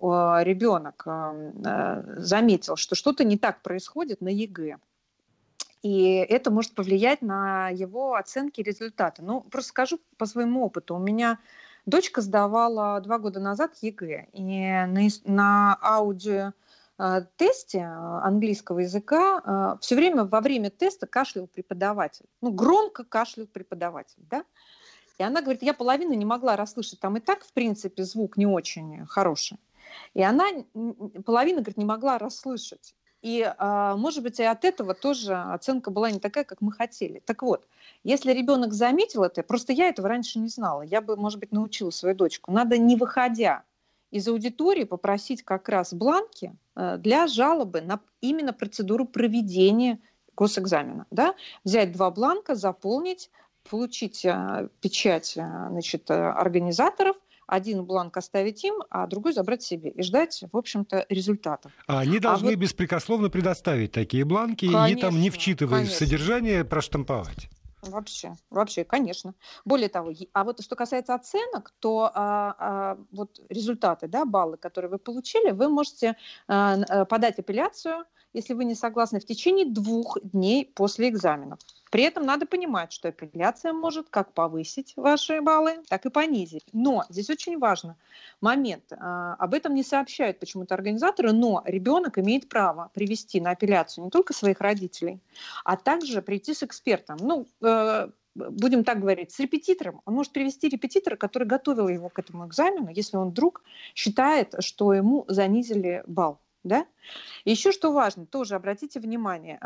ребенок 0.42 1.04
э, 1.06 2.02
заметил, 2.16 2.76
что 2.76 2.94
что-то 2.94 3.24
не 3.24 3.36
так 3.38 3.62
происходит 3.62 4.20
на 4.20 4.28
ЕГЭ, 4.28 4.78
и 5.82 6.14
это 6.14 6.50
может 6.50 6.74
повлиять 6.74 7.22
на 7.22 7.68
его 7.68 8.14
оценки 8.14 8.60
и 8.60 8.64
результаты. 8.64 9.22
Ну, 9.22 9.40
просто 9.40 9.70
скажу 9.70 10.00
по 10.16 10.26
своему 10.26 10.64
опыту. 10.64 10.94
У 10.94 11.00
меня 11.00 11.38
дочка 11.86 12.20
сдавала 12.20 13.00
два 13.00 13.18
года 13.18 13.40
назад 13.40 13.74
ЕГЭ, 13.80 14.28
и 14.32 15.10
на, 15.24 15.78
аудио 15.82 16.52
а, 16.98 17.22
тесте 17.36 17.80
а, 17.80 18.22
английского 18.22 18.80
языка 18.80 19.42
а, 19.44 19.78
все 19.80 19.96
время 19.96 20.24
во 20.24 20.40
время 20.40 20.70
теста 20.70 21.08
кашлял 21.08 21.48
преподаватель. 21.48 22.26
Ну, 22.40 22.52
громко 22.52 23.02
кашлял 23.04 23.46
преподаватель, 23.46 24.22
да? 24.30 24.44
И 25.22 25.24
она 25.24 25.40
говорит, 25.40 25.62
я 25.62 25.72
половину 25.72 26.14
не 26.14 26.24
могла 26.24 26.56
расслышать. 26.56 27.00
Там 27.00 27.16
и 27.16 27.20
так, 27.20 27.44
в 27.44 27.52
принципе, 27.52 28.04
звук 28.04 28.36
не 28.36 28.46
очень 28.46 29.06
хороший. 29.06 29.58
И 30.14 30.22
она 30.22 30.46
половину, 31.24 31.58
говорит, 31.58 31.76
не 31.76 31.84
могла 31.84 32.18
расслышать. 32.18 32.94
И, 33.22 33.48
может 33.60 34.24
быть, 34.24 34.40
и 34.40 34.42
от 34.42 34.64
этого 34.64 34.94
тоже 34.94 35.34
оценка 35.34 35.92
была 35.92 36.10
не 36.10 36.18
такая, 36.18 36.42
как 36.42 36.60
мы 36.60 36.72
хотели. 36.72 37.22
Так 37.24 37.42
вот, 37.42 37.68
если 38.02 38.32
ребенок 38.32 38.72
заметил 38.72 39.22
это, 39.22 39.44
просто 39.44 39.72
я 39.72 39.88
этого 39.88 40.08
раньше 40.08 40.40
не 40.40 40.48
знала, 40.48 40.82
я 40.82 41.00
бы, 41.00 41.16
может 41.16 41.38
быть, 41.38 41.52
научила 41.52 41.90
свою 41.90 42.16
дочку. 42.16 42.50
Надо, 42.50 42.78
не 42.78 42.96
выходя 42.96 43.62
из 44.10 44.26
аудитории, 44.26 44.82
попросить 44.82 45.44
как 45.44 45.68
раз 45.68 45.94
бланки 45.94 46.52
Э, 46.74 46.96
для 46.96 47.26
жалобы 47.26 47.80
на 47.80 48.00
именно 48.20 48.52
процедуру 48.52 49.04
проведения 49.04 49.98
госэкзамена. 50.36 51.06
Да? 51.10 51.34
Взять 51.64 51.92
два 51.92 52.10
бланка, 52.10 52.54
заполнить, 52.54 53.30
получить 53.68 54.24
э, 54.24 54.68
печать 54.80 55.36
э, 55.36 55.42
значит, 55.70 56.10
организаторов, 56.10 57.16
один 57.46 57.84
бланк 57.84 58.16
оставить 58.16 58.64
им, 58.64 58.76
а 58.88 59.06
другой 59.06 59.32
забрать 59.32 59.62
себе 59.62 59.90
и 59.90 60.02
ждать, 60.02 60.42
в 60.50 60.56
общем-то, 60.56 61.06
результатов. 61.08 61.72
А 61.86 62.00
они 62.00 62.18
а 62.18 62.20
должны 62.20 62.48
а 62.48 62.50
вот... 62.50 62.58
беспрекословно 62.58 63.30
предоставить 63.30 63.92
такие 63.92 64.24
бланки 64.24 64.66
конечно, 64.66 64.86
и 64.86 65.00
там, 65.00 65.20
не 65.20 65.30
вчитываясь 65.30 65.88
конечно. 65.88 66.06
содержание, 66.06 66.64
проштамповать. 66.64 67.48
Вообще, 67.82 68.36
вообще, 68.48 68.84
конечно. 68.84 69.34
Более 69.64 69.88
того, 69.88 70.12
а 70.32 70.44
вот 70.44 70.62
что 70.62 70.76
касается 70.76 71.14
оценок, 71.14 71.74
то 71.80 72.12
а, 72.14 72.54
а, 72.58 72.98
вот 73.10 73.40
результаты, 73.48 74.06
да, 74.06 74.24
баллы, 74.24 74.56
которые 74.56 74.88
вы 74.88 74.98
получили, 74.98 75.50
вы 75.50 75.68
можете 75.68 76.16
а, 76.46 76.76
э, 76.76 77.04
подать 77.06 77.40
апелляцию 77.40 78.04
если 78.32 78.54
вы 78.54 78.64
не 78.64 78.74
согласны, 78.74 79.20
в 79.20 79.26
течение 79.26 79.66
двух 79.66 80.18
дней 80.22 80.70
после 80.74 81.08
экзаменов. 81.08 81.58
При 81.92 82.04
этом 82.04 82.24
надо 82.24 82.46
понимать, 82.46 82.90
что 82.90 83.08
апелляция 83.08 83.74
может 83.74 84.08
как 84.08 84.32
повысить 84.32 84.94
ваши 84.96 85.42
баллы, 85.42 85.82
так 85.90 86.06
и 86.06 86.10
понизить. 86.10 86.64
Но 86.72 87.04
здесь 87.10 87.28
очень 87.28 87.58
важно 87.58 87.98
момент. 88.40 88.84
А, 88.92 89.34
об 89.34 89.52
этом 89.52 89.74
не 89.74 89.82
сообщают 89.82 90.40
почему-то 90.40 90.74
организаторы, 90.74 91.32
но 91.32 91.62
ребенок 91.66 92.16
имеет 92.18 92.48
право 92.48 92.90
привести 92.94 93.42
на 93.42 93.50
апелляцию 93.50 94.06
не 94.06 94.10
только 94.10 94.32
своих 94.32 94.62
родителей, 94.62 95.20
а 95.64 95.76
также 95.76 96.22
прийти 96.22 96.54
с 96.54 96.62
экспертом. 96.62 97.18
Ну, 97.20 97.46
э, 97.60 98.08
будем 98.34 98.84
так 98.84 98.98
говорить, 98.98 99.30
с 99.30 99.38
репетитором. 99.38 100.00
Он 100.06 100.14
может 100.14 100.32
привести 100.32 100.70
репетитора, 100.70 101.16
который 101.16 101.46
готовил 101.46 101.88
его 101.88 102.08
к 102.08 102.18
этому 102.18 102.46
экзамену, 102.46 102.88
если 102.88 103.18
он 103.18 103.28
вдруг 103.28 103.62
считает, 103.94 104.54
что 104.60 104.94
ему 104.94 105.26
занизили 105.28 106.04
балл. 106.06 106.40
Да? 106.64 106.86
еще 107.44 107.72
что 107.72 107.92
важно, 107.92 108.24
тоже 108.24 108.54
обратите 108.54 109.00
внимание, 109.00 109.58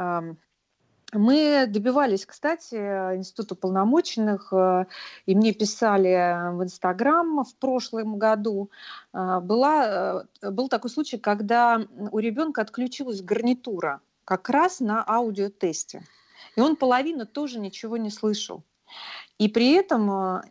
мы 1.19 1.67
добивались, 1.67 2.27
кстати, 2.27 2.75
Института 2.75 3.55
полномоченных, 3.55 4.53
э, 4.53 4.87
и 5.27 5.35
мне 5.35 5.53
писали 5.53 6.55
в 6.55 6.63
Инстаграм 6.63 7.45
в 7.45 7.57
прошлом 7.57 8.19
году. 8.19 8.71
Э, 9.13 9.41
была, 9.41 10.25
э, 10.43 10.51
был 10.51 10.69
такой 10.69 10.91
случай, 10.91 11.19
когда 11.19 11.81
у 12.11 12.19
ребенка 12.19 12.63
отключилась 12.63 13.23
гарнитура 13.23 14.01
как 14.25 14.49
раз 14.49 14.81
на 14.81 15.03
аудиотесте. 15.03 16.03
И 16.57 16.61
он 16.61 16.77
половину 16.77 17.27
тоже 17.27 17.59
ничего 17.59 17.97
не 17.97 18.11
слышал. 18.11 18.63
И 19.39 19.49
при 19.49 19.73
этом 19.73 20.43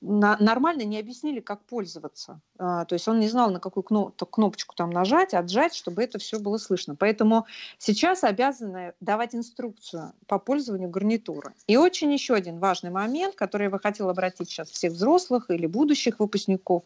нормально 0.00 0.82
не 0.82 0.98
объяснили, 0.98 1.40
как 1.40 1.64
пользоваться. 1.64 2.40
А, 2.58 2.84
то 2.84 2.94
есть 2.94 3.08
он 3.08 3.18
не 3.18 3.28
знал, 3.28 3.50
на 3.50 3.60
какую 3.60 3.82
кнопочку 3.82 4.74
там 4.76 4.90
нажать, 4.90 5.34
отжать, 5.34 5.74
чтобы 5.74 6.02
это 6.02 6.18
все 6.18 6.38
было 6.38 6.58
слышно. 6.58 6.94
Поэтому 6.94 7.46
сейчас 7.78 8.22
обязаны 8.24 8.94
давать 9.00 9.34
инструкцию 9.34 10.12
по 10.26 10.38
пользованию 10.38 10.88
гарнитуры. 10.88 11.54
И 11.66 11.76
очень 11.76 12.12
еще 12.12 12.34
один 12.34 12.58
важный 12.58 12.90
момент, 12.90 13.34
который 13.34 13.64
я 13.64 13.70
бы 13.70 13.80
хотела 13.80 14.12
обратить 14.12 14.48
сейчас 14.48 14.70
всех 14.70 14.92
взрослых 14.92 15.50
или 15.50 15.66
будущих 15.66 16.20
выпускников. 16.20 16.84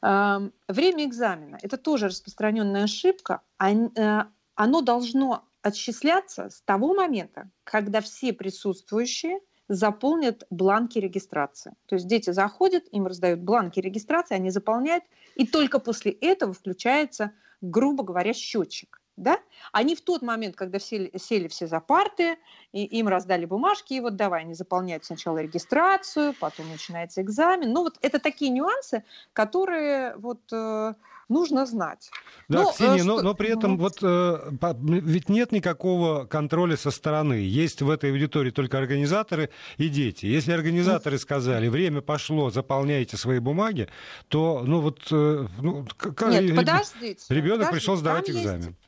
Время 0.00 1.04
экзамена– 1.04 1.58
это 1.62 1.76
тоже 1.76 2.06
распространенная 2.06 2.84
ошибка. 2.84 3.42
Э, 3.60 4.24
оно 4.54 4.80
должно 4.80 5.44
отчисляться 5.62 6.50
с 6.50 6.60
того 6.62 6.94
момента, 6.94 7.50
когда 7.64 8.00
все 8.00 8.32
присутствующие 8.32 9.40
заполнят 9.68 10.44
бланки 10.50 10.98
регистрации. 10.98 11.74
То 11.86 11.94
есть 11.94 12.06
дети 12.06 12.30
заходят, 12.30 12.84
им 12.90 13.06
раздают 13.06 13.40
бланки 13.40 13.80
регистрации, 13.80 14.34
они 14.34 14.50
заполняют, 14.50 15.04
и 15.34 15.46
только 15.46 15.78
после 15.78 16.12
этого 16.12 16.52
включается, 16.52 17.32
грубо 17.60 18.02
говоря, 18.02 18.32
счетчик. 18.32 19.00
Да? 19.18 19.40
Они 19.72 19.96
в 19.96 20.00
тот 20.00 20.22
момент, 20.22 20.54
когда 20.54 20.78
сели, 20.78 21.10
сели 21.18 21.48
все 21.48 21.66
за 21.66 21.80
парты, 21.80 22.38
и 22.72 22.84
им 22.84 23.08
раздали 23.08 23.44
бумажки, 23.46 23.94
и 23.94 24.00
вот 24.00 24.16
давай, 24.16 24.42
они 24.42 24.54
заполняют 24.54 25.04
сначала 25.04 25.38
регистрацию, 25.38 26.34
потом 26.38 26.68
начинается 26.68 27.20
экзамен. 27.20 27.72
Ну 27.72 27.82
вот 27.82 27.98
это 28.00 28.20
такие 28.20 28.50
нюансы, 28.50 29.02
которые 29.32 30.14
вот 30.16 30.40
э, 30.52 30.94
нужно 31.28 31.66
знать. 31.66 32.10
Да, 32.48 32.62
ну, 32.62 32.72
Ксения, 32.72 33.02
э, 33.02 33.04
но, 33.04 33.20
но 33.20 33.34
при 33.34 33.50
этом 33.50 33.76
вот 33.76 33.98
э, 34.02 34.50
ведь 34.82 35.28
нет 35.28 35.52
никакого 35.52 36.24
контроля 36.24 36.76
со 36.76 36.90
стороны. 36.90 37.34
Есть 37.34 37.82
в 37.82 37.90
этой 37.90 38.10
аудитории 38.10 38.50
только 38.50 38.78
организаторы 38.78 39.50
и 39.76 39.88
дети. 39.88 40.26
Если 40.26 40.52
организаторы 40.52 41.18
сказали, 41.18 41.68
время 41.68 42.00
пошло, 42.00 42.50
заполняйте 42.50 43.16
свои 43.16 43.38
бумаги, 43.38 43.88
то 44.28 44.62
ну 44.64 44.80
вот 44.80 45.00
э, 45.10 45.46
ну, 45.60 45.86
как, 45.96 46.22
нет, 46.30 46.56
подождите, 46.56 47.24
ребенок 47.28 47.66
подождите, 47.66 47.72
пришел 47.72 47.96
сдавать 47.96 48.30
экзамен. 48.30 48.68
Есть, 48.68 48.87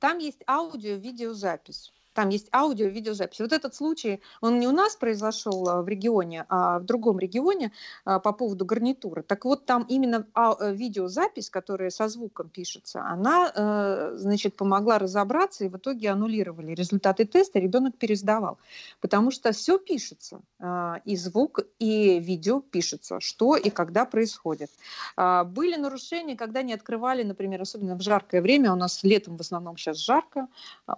там 0.00 0.18
есть 0.18 0.42
аудио-видеозапись. 0.48 1.92
Там 2.20 2.28
есть 2.28 2.48
аудио, 2.52 2.88
видеозапись. 2.88 3.40
Вот 3.40 3.50
этот 3.50 3.74
случай, 3.74 4.20
он 4.42 4.60
не 4.60 4.68
у 4.68 4.72
нас 4.72 4.94
произошел 4.94 5.66
а, 5.66 5.80
в 5.80 5.88
регионе, 5.88 6.44
а 6.50 6.78
в 6.78 6.84
другом 6.84 7.18
регионе 7.18 7.72
а, 8.04 8.18
по 8.18 8.34
поводу 8.34 8.66
гарнитуры. 8.66 9.22
Так 9.22 9.46
вот, 9.46 9.64
там 9.64 9.86
именно 9.88 10.26
э, 10.34 10.74
видеозапись, 10.74 11.48
которая 11.48 11.88
со 11.88 12.08
звуком 12.08 12.50
пишется, 12.50 13.02
она, 13.02 13.50
э, 13.54 14.16
значит, 14.16 14.54
помогла 14.54 14.98
разобраться, 14.98 15.64
и 15.64 15.68
в 15.68 15.78
итоге 15.78 16.10
аннулировали 16.10 16.74
результаты 16.74 17.24
теста, 17.24 17.58
ребенок 17.58 17.96
пересдавал. 17.96 18.58
Потому 19.00 19.30
что 19.30 19.52
все 19.52 19.78
пишется, 19.78 20.42
а, 20.58 21.00
и 21.06 21.16
звук, 21.16 21.60
и 21.78 22.20
видео 22.20 22.60
пишется, 22.60 23.20
что 23.20 23.56
и 23.56 23.70
когда 23.70 24.04
происходит. 24.04 24.70
Были 25.16 25.76
нарушения, 25.76 26.36
когда 26.36 26.60
не 26.60 26.74
открывали, 26.74 27.22
например, 27.22 27.62
особенно 27.62 27.94
в 27.94 28.02
жаркое 28.02 28.42
время, 28.42 28.72
у 28.72 28.76
нас 28.76 29.02
летом 29.04 29.38
в 29.38 29.40
основном 29.40 29.78
сейчас 29.78 29.96
жарко, 29.96 30.46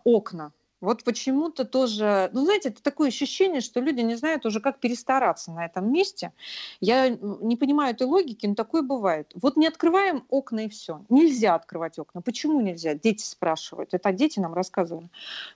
окна 0.03 0.51
вот 0.83 1.05
почему-то 1.05 1.65
тоже, 1.65 2.29
ну, 2.33 2.45
знаете, 2.45 2.71
это 2.71 2.83
такое 2.83 3.09
ощущение, 3.09 3.61
что 3.61 3.81
люди 3.81 4.01
не 4.01 4.17
знают 4.17 4.45
уже, 4.45 4.61
как 4.61 4.81
перестараться 4.81 5.53
на 5.53 5.65
этом 5.65 5.91
месте. 5.91 6.33
Я 6.81 7.09
не 7.09 7.57
понимаю 7.57 7.95
этой 7.95 8.07
логики, 8.07 8.47
но 8.47 8.57
такое 8.57 8.83
бывает. 8.83 9.31
Вот 9.35 9.57
не 9.57 9.69
открываем 9.69 10.25
окна 10.29 10.65
и 10.65 10.69
все. 10.69 11.05
Нельзя 11.09 11.55
открывать 11.55 11.99
окна. 12.01 12.21
Почему 12.21 12.61
нельзя? 12.61 12.95
Дети 12.95 13.23
спрашивают. 13.23 13.95
Это 13.95 14.13
дети 14.13 14.41
нам 14.41 14.55
рассказывали. 14.55 15.09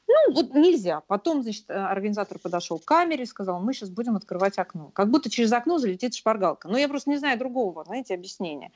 Ну, 0.07 0.33
вот 0.33 0.55
нельзя. 0.55 1.03
Потом, 1.09 1.43
значит, 1.43 1.69
организатор 1.69 2.39
подошел 2.39 2.79
к 2.79 2.85
камере 2.85 3.25
и 3.25 3.27
сказал, 3.27 3.61
мы 3.61 3.75
сейчас 3.75 3.91
будем 3.91 4.15
открывать 4.15 4.59
окно. 4.59 4.91
Как 4.95 5.11
будто 5.11 5.29
через 5.29 5.53
окно 5.53 5.79
залетит 5.79 6.15
шпаргалка. 6.15 6.69
Но 6.69 6.79
я 6.79 6.89
просто 6.89 7.11
не 7.11 7.17
знаю 7.17 7.37
другого, 7.37 7.85
знаете, 7.85 8.15
объяснения. 8.15 8.71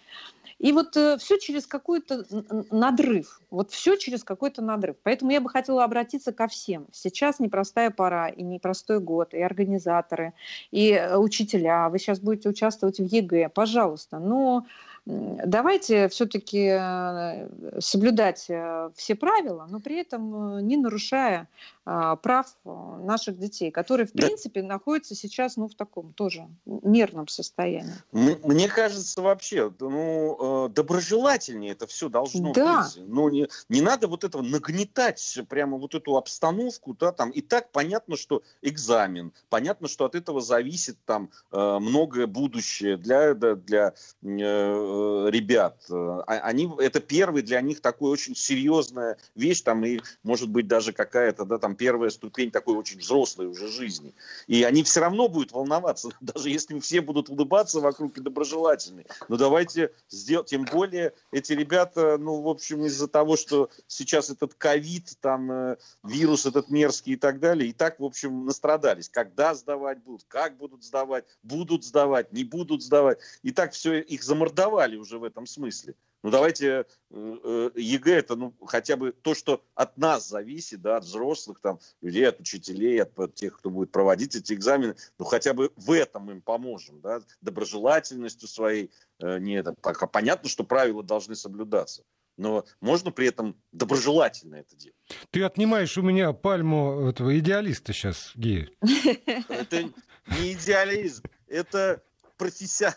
И 0.59 0.73
вот 0.73 0.97
э, 0.97 1.16
все 1.19 1.38
через 1.38 1.66
какой-то 1.66 2.26
надрыв. 2.71 3.40
Вот 3.50 3.71
все 3.71 3.97
через 3.97 4.25
какой-то 4.25 4.62
надрыв. 4.62 4.97
Поэтому 5.02 5.30
я 5.30 5.40
бы 5.40 5.49
хотела 5.49 5.85
обратиться 5.85 6.33
ко 6.40 6.49
всем. 6.49 6.87
Сейчас 6.90 7.38
непростая 7.38 7.90
пора 7.90 8.30
и 8.30 8.42
непростой 8.42 8.99
год, 8.99 9.35
и 9.35 9.42
организаторы, 9.42 10.32
и 10.70 10.90
э, 10.92 11.18
учителя. 11.18 11.90
Вы 11.90 11.99
сейчас 11.99 12.18
будете 12.18 12.49
участвовать 12.49 12.99
в 12.99 13.04
ЕГЭ, 13.04 13.50
пожалуйста. 13.50 14.18
Но 14.18 14.64
давайте 15.07 16.09
все-таки 16.09 16.69
э, 16.71 17.80
соблюдать 17.80 18.47
э, 18.49 18.90
все 18.97 19.14
правила, 19.14 19.66
но 19.69 19.80
при 19.80 20.00
этом 20.00 20.59
э, 20.59 20.62
не 20.62 20.76
нарушая 20.76 21.49
а, 21.85 22.16
прав 22.16 22.47
наших 22.64 23.38
детей, 23.38 23.71
которые, 23.71 24.07
в 24.07 24.12
принципе, 24.12 24.62
находятся 24.62 25.14
сейчас 25.14 25.57
ну, 25.57 25.66
в 25.66 25.75
таком 25.75 26.12
тоже 26.12 26.47
мирном 26.64 27.26
состоянии. 27.26 27.92
Мне 28.12 28.69
кажется, 28.69 29.21
вообще, 29.21 29.73
ну, 29.80 30.69
доброжелательнее 30.69 31.73
это 31.73 31.87
все 31.87 32.09
должно 32.09 32.52
да. 32.52 32.83
быть. 32.83 33.02
Ну, 33.09 33.28
не, 33.30 33.49
не 33.69 33.80
надо 33.80 34.07
вот 34.07 34.23
этого 34.25 34.42
нагнетать 34.42 35.40
прямо 35.49 35.78
вот 35.78 35.95
эту 35.95 36.16
обстановку, 36.16 36.95
да, 36.95 37.12
там, 37.12 37.30
и 37.30 37.40
так 37.40 37.73
понятно, 37.73 38.16
что 38.16 38.42
экзамен, 38.62 39.33
понятно, 39.49 39.88
что 39.88 40.04
от 40.04 40.14
этого 40.14 40.40
зависит 40.40 40.97
там 41.07 41.30
многое 41.50 42.26
будущее 42.26 42.99
для, 42.99 43.35
для 43.35 43.95
Э, 44.23 44.89
ребят. 45.30 45.76
Э, 45.90 46.23
а, 46.26 46.35
они, 46.40 46.70
это 46.78 47.00
первый 47.00 47.42
для 47.42 47.61
них 47.61 47.80
такой 47.80 48.11
очень 48.11 48.35
серьезная 48.35 49.16
вещь, 49.35 49.62
там, 49.62 49.85
и, 49.85 50.00
может 50.23 50.49
быть, 50.49 50.66
даже 50.66 50.92
какая-то, 50.92 51.44
да, 51.44 51.59
там, 51.59 51.76
первая 51.76 52.11
ступень 52.11 52.50
такой 52.50 52.76
очень 52.76 52.99
взрослой 52.99 53.47
уже 53.47 53.68
жизни. 53.68 54.14
И 54.47 54.62
они 54.62 54.82
все 54.82 55.00
равно 55.00 55.28
будут 55.28 55.52
волноваться, 55.52 56.11
даже 56.20 56.50
если 56.50 56.78
все 56.80 57.00
будут 57.00 57.28
улыбаться 57.28 57.80
вокруг 57.80 58.18
и 58.18 58.20
доброжелательны. 58.20 59.04
Но 59.28 59.37
давайте 59.37 59.92
сделать, 60.09 60.49
тем 60.49 60.64
более 60.64 61.12
эти 61.32 61.52
ребята, 61.52 62.18
ну, 62.18 62.40
в 62.42 62.49
общем, 62.49 62.85
из-за 62.87 63.09
того, 63.09 63.37
что 63.37 63.70
сейчас 63.87 64.30
этот 64.30 64.54
ковид, 64.54 65.16
там, 65.20 65.50
э, 65.50 65.76
вирус 66.02 66.47
этот 66.47 66.70
мерзкий 66.70 67.14
и 67.14 67.16
так 67.16 67.40
далее, 67.40 67.70
и 67.70 67.73
так, 67.73 68.00
в 68.00 68.04
общем, 68.04 68.47
настрадались. 68.47 69.09
Когда 69.09 69.54
сдавать 69.54 69.99
будут, 69.99 70.25
как 70.28 70.56
будут 70.56 70.85
сдавать, 70.85 71.25
будут 71.42 71.85
сдавать, 71.85 72.32
не 72.32 72.44
будут 72.44 72.82
сдавать. 72.82 73.18
И 73.42 73.52
так 73.52 73.73
все 73.73 74.00
их 74.00 74.23
замордовали 74.23 74.79
сдавали 74.80 74.96
уже 74.96 75.18
в 75.18 75.25
этом 75.25 75.46
смысле. 75.46 75.94
Ну 76.22 76.30
давайте 76.30 76.66
э, 76.66 76.84
э, 77.10 77.70
ЕГЭ 77.76 78.18
это 78.18 78.37
ну 78.37 78.54
хотя 78.66 78.96
бы 78.96 79.12
то, 79.12 79.34
что 79.34 79.62
от 79.75 79.96
нас 79.96 80.28
зависит, 80.28 80.80
да, 80.80 80.99
от 80.99 81.04
взрослых 81.04 81.60
там 81.60 81.78
людей, 82.02 82.28
от 82.28 82.40
учителей, 82.40 83.02
от, 83.02 83.18
от 83.18 83.34
тех, 83.34 83.58
кто 83.58 83.70
будет 83.70 83.90
проводить 83.90 84.37
эти 84.37 84.52
экзамены, 84.52 84.96
ну 85.18 85.25
хотя 85.25 85.54
бы 85.54 85.70
в 85.76 85.92
этом 85.92 86.30
им 86.30 86.42
поможем, 86.42 87.00
да, 87.00 87.20
доброжелательностью 87.40 88.49
своей. 88.49 88.90
Э, 89.18 89.38
не 89.38 89.54
это 89.54 89.75
пока 89.80 90.06
понятно, 90.06 90.49
что 90.49 90.64
правила 90.64 91.02
должны 91.02 91.34
соблюдаться, 91.34 92.04
но 92.37 92.64
можно 92.80 93.10
при 93.12 93.28
этом 93.28 93.56
доброжелательно 93.72 94.56
это 94.56 94.76
делать. 94.76 94.96
Ты 95.30 95.42
отнимаешь 95.42 95.96
у 95.99 96.02
меня 96.02 96.32
пальму 96.32 97.09
этого 97.09 97.38
идеалиста 97.38 97.92
сейчас, 97.92 98.33
Гея. 98.35 98.68
Это 99.48 99.90
не 100.38 100.52
идеализм, 100.52 101.24
это 101.48 102.02
профессия... 102.40 102.94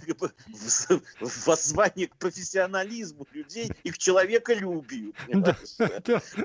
воззвание 1.45 2.07
к 2.07 2.15
профессионализму 2.15 3.27
людей 3.33 3.69
и 3.83 3.91
к 3.91 3.97
человеколюбию. 3.97 5.13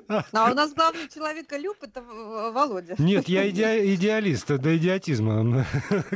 А 0.33 0.51
у 0.51 0.55
нас 0.55 0.75
главный 0.75 1.09
человеколюб— 1.09 1.77
это 1.83 2.03
Володя. 2.03 2.97
Нет, 2.99 3.29
я 3.29 3.49
идеалист 3.49 4.49
до 4.49 4.77
идиотизма, 4.77 5.65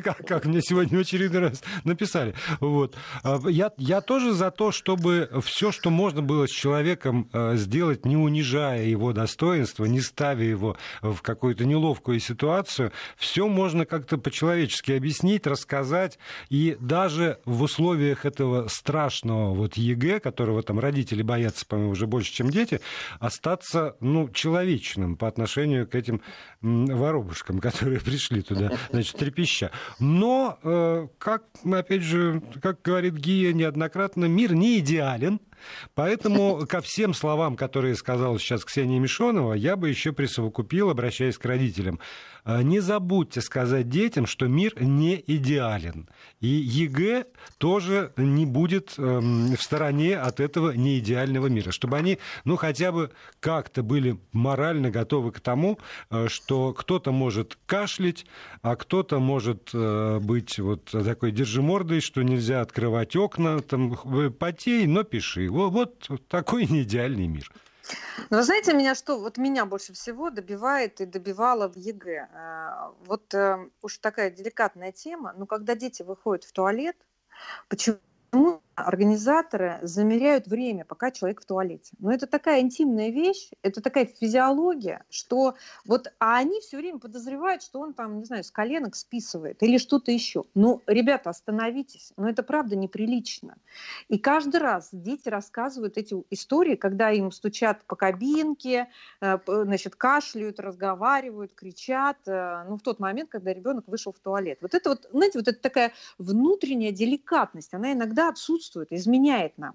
как 0.05 0.45
мне 0.45 0.61
сегодня 0.61 0.99
в 0.99 1.01
очередной 1.03 1.41
раз 1.41 1.63
написали. 1.85 2.35
Вот. 2.61 2.97
А, 3.23 3.39
я, 3.49 3.73
я 3.77 4.01
тоже 4.01 4.33
за 4.33 4.51
то, 4.51 4.73
чтобы 4.73 5.31
все, 5.45 5.71
что 5.71 5.91
можно 5.91 6.23
было 6.23 6.47
с 6.47 6.51
человеком 6.51 7.29
э, 7.33 7.57
сделать, 7.57 8.05
не 8.05 8.17
унижая 8.17 8.85
его 8.85 9.13
достоинства, 9.13 9.85
не 9.85 10.01
ставя 10.01 10.45
его 10.45 10.77
в 11.01 11.23
какую-то 11.23 11.65
неловкую 11.65 12.19
ситуацию, 12.19 12.93
все 13.17 13.47
можно 13.47 13.87
как-то 13.87 14.19
по-человечески 14.19 14.93
объяснить, 14.93 15.47
рассказать 15.47 16.19
и 16.49 16.72
даже 16.81 17.39
в 17.45 17.63
условиях 17.63 18.25
этого 18.25 18.69
страшного 18.69 19.55
вот 19.55 19.75
ЕГЭ, 19.75 20.21
которого 20.21 20.63
там 20.63 20.79
родители 20.79 21.23
боятся, 21.23 21.67
по-моему, 21.67 21.93
уже 21.93 22.07
больше, 22.07 22.33
чем 22.33 22.51
дети, 22.51 22.81
остаться, 23.21 23.97
ну, 24.01 24.29
человечным 24.29 25.17
по 25.17 25.29
отношению 25.29 25.87
к 25.87 25.95
этим 25.95 26.23
воробушкам, 26.61 27.59
которые 27.61 28.01
пришли 28.01 28.43
туда, 28.43 28.73
значит, 28.91 29.17
трепеща. 29.17 29.71
Но, 29.99 30.59
э, 30.63 31.09
как, 31.19 31.45
опять 31.65 32.03
же, 32.03 32.43
как 32.63 32.83
говорит 32.83 33.15
Гия 33.15 33.53
неоднократно, 33.53 34.27
мир 34.27 34.55
не 34.55 34.79
идеален, 34.79 35.41
Поэтому 35.95 36.67
ко 36.67 36.81
всем 36.81 37.15
словам, 37.15 37.57
которые 37.57 37.95
сказала 37.95 38.39
сейчас 38.39 38.65
Ксения 38.65 38.99
Мишонова, 38.99 39.55
я 39.55 39.77
бы 39.77 39.89
еще 39.89 40.13
присовокупил, 40.13 40.91
обращаясь 40.91 41.39
к 41.39 41.45
родителям. 41.45 42.01
Э, 42.45 42.63
не 42.63 42.81
забудьте 42.81 43.41
сказать 43.41 43.89
детям, 43.89 44.27
что 44.27 44.49
мир 44.49 44.75
не 44.81 45.23
идеален. 45.27 46.09
И 46.41 46.49
ЕГЭ 46.49 47.27
тоже 47.59 48.13
не 48.17 48.47
будет 48.47 48.95
эм, 48.99 49.55
в 49.55 49.63
стороне 49.63 50.19
от 50.19 50.41
этого 50.41 50.73
неидеального 50.73 51.47
мира. 51.47 51.71
Чтобы 51.71 51.97
они, 51.97 52.19
ну, 52.45 52.57
хотя 52.57 52.91
бы 52.91 53.11
как-то 53.41 53.83
были 53.83 54.19
морально 54.33 54.91
готовы 54.91 55.31
к 55.31 55.41
тому, 55.41 55.79
э, 56.11 56.27
что 56.29 56.73
кто-то 56.73 57.13
может 57.13 57.59
кашлять, 57.67 58.27
а 58.63 58.75
кто-то 58.75 59.21
может 59.21 59.71
э, 59.73 60.19
быть 60.21 60.59
вот 60.59 60.85
такой 60.87 61.31
держимордой, 61.31 62.01
что 62.01 62.23
нельзя 62.23 62.61
открывать 62.61 63.15
окна, 63.15 63.61
там, 63.61 63.97
потей, 64.33 64.87
но 64.87 65.05
пиши. 65.05 65.49
Вот, 65.53 66.09
вот 66.09 66.29
такой 66.29 66.67
неидеальный 66.67 67.27
мир. 67.27 67.53
Ну, 68.31 68.39
вы 68.39 68.43
знаете, 68.43 68.73
меня 68.73 68.95
что, 68.95 69.19
вот 69.19 69.37
меня 69.37 69.67
больше 69.67 69.93
всего 69.93 70.31
добивает 70.31 71.01
и 71.01 71.07
добивало 71.07 71.69
в 71.69 71.77
ЕГЭ. 71.77 72.29
Вот 73.07 73.35
э, 73.35 73.69
уж 73.83 73.99
такая 73.99 74.31
деликатная 74.31 74.93
тема, 74.93 75.35
но 75.37 75.47
когда 75.47 75.75
дети 75.75 76.03
выходят 76.03 76.45
в 76.45 76.53
туалет, 76.53 76.97
почему 77.69 78.63
организаторы 78.75 79.79
замеряют 79.83 80.47
время, 80.47 80.85
пока 80.85 81.11
человек 81.11 81.43
в 81.43 81.45
туалете. 81.45 81.93
Но 81.99 82.13
это 82.13 82.27
такая 82.27 82.61
интимная 82.61 83.11
вещь, 83.11 83.51
это 83.63 83.81
такая 83.83 84.07
физиология, 84.07 85.05
что 85.11 85.55
вот, 85.85 86.13
а 86.19 86.39
они 86.39 86.61
все 86.61 86.79
время 86.79 86.99
подозревают, 86.99 87.63
что 87.63 87.81
он 87.81 87.93
там, 87.93 88.19
не 88.19 88.25
знаю, 88.25 88.45
с 88.45 88.51
коленок 88.51 88.95
списывает 88.97 89.63
или 89.63 89.79
что-то 89.79 90.11
еще. 90.11 90.45
Ну, 90.55 90.83
ребята, 90.87 91.31
остановитесь, 91.31 92.13
но 92.17 92.29
это 92.29 92.43
правда 92.43 92.75
неприлично. 92.75 93.57
И 94.09 94.19
каждый 94.19 94.61
раз 94.61 94.89
дети 94.93 95.29
рассказывают 95.29 95.99
эти 95.99 96.15
истории, 96.31 96.75
когда 96.75 97.11
им 97.11 97.31
стучат 97.31 97.85
по 97.85 97.97
кабинке, 97.97 98.89
э, 99.21 99.39
значит, 99.47 99.97
кашляют, 99.97 100.61
разговаривают, 100.61 101.53
кричат, 101.55 102.19
э, 102.27 102.65
ну, 102.69 102.79
в 102.79 102.83
тот 102.83 103.01
момент, 103.01 103.29
когда 103.31 103.53
ребенок 103.53 103.87
вышел 103.87 104.13
в 104.13 104.19
туалет. 104.19 104.59
Вот 104.63 104.75
это 104.75 104.91
вот, 104.91 105.09
знаете, 105.13 105.39
вот 105.39 105.49
это 105.49 105.61
такая 105.61 105.93
внутренняя 106.19 106.93
деликатность, 106.93 107.75
она 107.75 107.93
иногда 107.93 108.29
отсутствует 108.29 108.62
отсутствует, 108.63 108.93
изменяет 108.93 109.59
нам. 109.59 109.75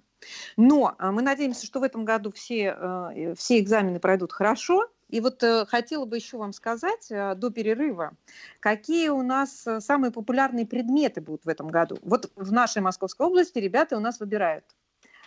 Но 0.56 0.96
а, 0.98 1.12
мы 1.12 1.22
надеемся, 1.22 1.66
что 1.66 1.80
в 1.80 1.84
этом 1.84 2.06
году 2.06 2.32
все, 2.32 2.76
э, 2.78 3.34
все 3.36 3.60
экзамены 3.60 4.00
пройдут 4.00 4.32
хорошо. 4.32 4.90
И 5.10 5.22
вот 5.22 5.44
э, 5.44 5.66
хотела 5.66 6.06
бы 6.06 6.18
еще 6.18 6.38
вам 6.38 6.54
сказать 6.54 7.12
э, 7.12 7.36
до 7.36 7.50
перерыва, 7.50 8.14
какие 8.60 9.10
у 9.10 9.22
нас 9.22 9.66
самые 9.80 10.12
популярные 10.12 10.66
предметы 10.66 11.22
будут 11.22 11.46
в 11.46 11.50
этом 11.50 11.68
году. 11.68 11.98
Вот 12.02 12.32
в 12.36 12.52
нашей 12.52 12.82
Московской 12.82 13.28
области 13.28 13.60
ребята 13.60 13.98
у 13.98 14.00
нас 14.00 14.20
выбирают. 14.20 14.66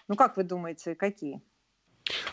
Ну 0.09 0.17
как 0.17 0.37
вы 0.37 0.45
думаете, 0.45 0.95
какие? 0.95 1.41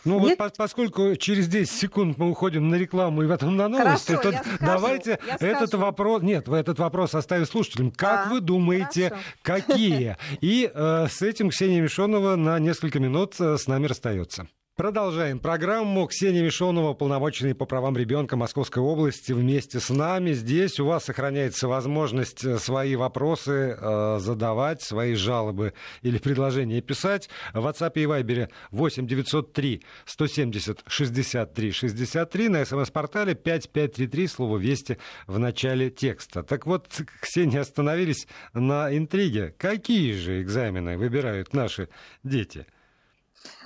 Ну 0.05 0.19
Нет? 0.19 0.37
вот 0.39 0.55
по 0.55 0.57
поскольку 0.57 1.15
через 1.15 1.47
10 1.47 1.71
секунд 1.71 2.17
мы 2.17 2.29
уходим 2.29 2.69
на 2.69 2.75
рекламу 2.75 3.23
и 3.23 3.27
потом 3.27 3.55
на 3.55 3.67
новости, 3.67 4.13
Хорошо, 4.13 4.31
то 4.31 4.37
скажу, 4.37 4.57
давайте 4.59 5.19
этот 5.39 5.69
скажу. 5.69 5.83
вопрос... 5.83 6.21
Нет, 6.21 6.47
вы 6.47 6.57
этот 6.57 6.79
вопрос 6.79 7.15
оставим 7.15 7.45
слушателям. 7.45 7.91
Как 7.91 8.27
а, 8.27 8.29
вы 8.29 8.41
думаете, 8.41 9.09
хорошо. 9.09 9.23
какие? 9.41 10.17
И 10.41 10.69
э, 10.73 11.07
с 11.09 11.21
этим 11.21 11.49
Ксения 11.49 11.81
Мишонова 11.81 12.35
на 12.35 12.59
несколько 12.59 12.99
минут 12.99 13.35
э, 13.39 13.57
с 13.57 13.67
нами 13.67 13.87
расстается. 13.87 14.47
Продолжаем 14.77 15.39
программу. 15.39 16.05
Ксения 16.05 16.43
Мишонова, 16.43 16.93
полномоченный 16.93 17.55
по 17.55 17.65
правам 17.65 17.97
ребенка 17.97 18.37
Московской 18.37 18.83
области, 18.83 19.31
вместе 19.31 19.79
с 19.79 19.89
нами. 19.89 20.33
Здесь 20.33 20.79
у 20.79 20.85
вас 20.85 21.05
сохраняется 21.05 21.67
возможность 21.67 22.45
э, 22.45 22.59
свои 22.59 22.95
вопросы 22.95 23.75
э, 23.75 24.17
задавать, 24.19 24.83
свои 24.83 25.15
жалобы 25.15 25.73
или 26.03 26.19
предложения 26.19 26.79
писать. 26.81 27.27
В 27.55 27.65
WhatsApp 27.65 27.93
и 27.95 28.03
Viber 28.03 28.49
8 28.69 29.07
903 29.07 29.83
170 30.05 30.83
63 30.85 31.71
63 31.71 32.49
на 32.49 32.63
смс-портале 32.63 33.33
5533, 33.33 34.27
слово 34.27 34.59
«Вести» 34.59 34.99
в 35.25 35.39
начале 35.39 35.89
текста. 35.89 36.43
Так 36.43 36.67
вот, 36.67 36.87
Ксения, 37.19 37.61
остановились 37.61 38.27
на 38.53 38.95
интриге. 38.95 39.55
Какие 39.57 40.13
же 40.13 40.39
экзамены 40.43 40.99
выбирают 40.99 41.55
наши 41.55 41.89
дети? 42.23 42.67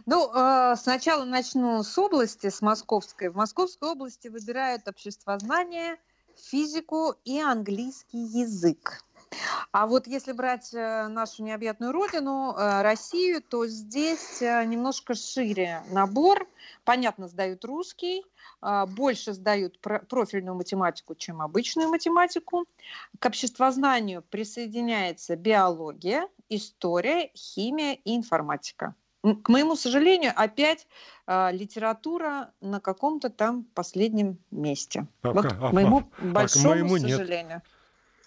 Ну, 0.06 0.32
э, 0.34 0.76
сначала 0.78 1.26
начну 1.26 1.84
с 1.84 1.98
области, 1.98 2.50
с 2.50 2.62
Московской. 2.62 3.30
В 3.30 3.36
Московской 3.36 3.90
области 3.90 4.28
выбирают 4.28 4.88
обществознание, 4.88 5.98
физику 6.36 7.16
и 7.24 7.40
английский 7.40 8.18
язык. 8.18 9.04
А 9.72 9.88
вот 9.88 10.08
если 10.08 10.34
брать 10.34 10.74
э, 10.74 11.08
нашу 11.08 11.44
необъятную 11.44 11.92
родину, 11.92 12.54
э, 12.58 12.82
Россию, 12.82 13.42
то 13.42 13.68
здесь 13.68 14.42
немножко 14.42 15.14
шире 15.14 15.84
набор. 15.92 16.48
Понятно, 16.84 17.28
сдают 17.28 17.64
русский, 17.64 18.24
больше 18.88 19.34
сдают 19.34 19.80
профильную 19.80 20.56
математику, 20.56 21.16
чем 21.16 21.42
обычную 21.42 21.90
математику. 21.90 22.66
К 23.20 23.28
обществознанию 23.28 24.24
присоединяется 24.24 25.36
биология, 25.36 26.28
история, 26.50 27.32
химия 27.36 27.94
и 27.94 28.16
информатика. 28.16 28.96
К 29.22 29.50
моему 29.50 29.76
сожалению, 29.76 30.34
опять 30.36 30.88
э, 31.28 31.52
литература 31.52 32.52
на 32.60 32.80
каком-то 32.80 33.30
там 33.30 33.66
последнем 33.76 34.40
месте. 34.50 35.06
А, 35.22 35.32
вот 35.32 35.46
а, 35.46 35.70
к 35.70 35.74
моему 35.74 36.10
а, 36.18 36.26
большому 36.26 36.70
а 36.70 36.78
к 36.78 36.80
моему 36.82 36.98
сожалению. 36.98 37.56
Нет. 37.58 37.64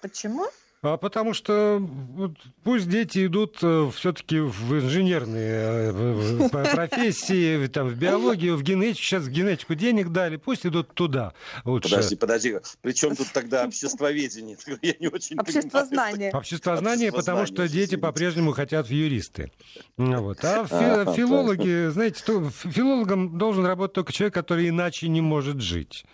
Почему? 0.01 0.47
А 0.85 0.99
потому 0.99 1.33
что 1.33 1.79
вот, 1.81 2.33
пусть 2.63 2.91
дети 2.91 3.25
идут 3.25 3.57
э, 3.63 3.91
все-таки 3.95 4.39
в 4.39 4.75
инженерные 4.79 5.93
э, 5.95 6.49
профессии, 6.75 7.67
там, 7.69 7.89
в 7.89 7.95
биологию, 7.95 8.55
в 8.57 8.63
генетику. 8.63 9.03
Сейчас 9.03 9.25
в 9.25 9.31
генетику 9.31 9.75
денег 9.75 10.11
дали, 10.11 10.37
пусть 10.37 10.67
идут 10.67 10.93
туда 10.93 11.33
лучше. 11.65 11.89
Подожди, 11.89 12.17
подожди. 12.17 12.57
Причем 12.83 13.17
тут 13.17 13.29
тогда 13.33 13.65
обществоведение? 13.65 14.59
Я 14.83 14.95
не 15.01 15.09
очень 15.09 15.39
Обществознание. 15.39 16.31
Обществознание, 16.33 17.13
потому 17.13 17.47
что 17.47 17.67
дети 17.67 17.97
по-прежнему 17.97 18.53
хотят 18.53 18.87
в 18.87 18.91
юристы. 18.91 19.53
Вот. 19.97 20.45
А 20.45 20.67
фи- 20.67 21.17
филологи, 21.17 21.89
знаете, 21.89 22.23
филологом 22.51 23.39
должен 23.39 23.65
работать 23.65 23.95
только 23.95 24.13
человек, 24.13 24.35
который 24.35 24.69
иначе 24.69 25.09
не 25.09 25.23
может 25.23 25.63
жить 25.63 26.05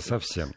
совсем. 0.00 0.52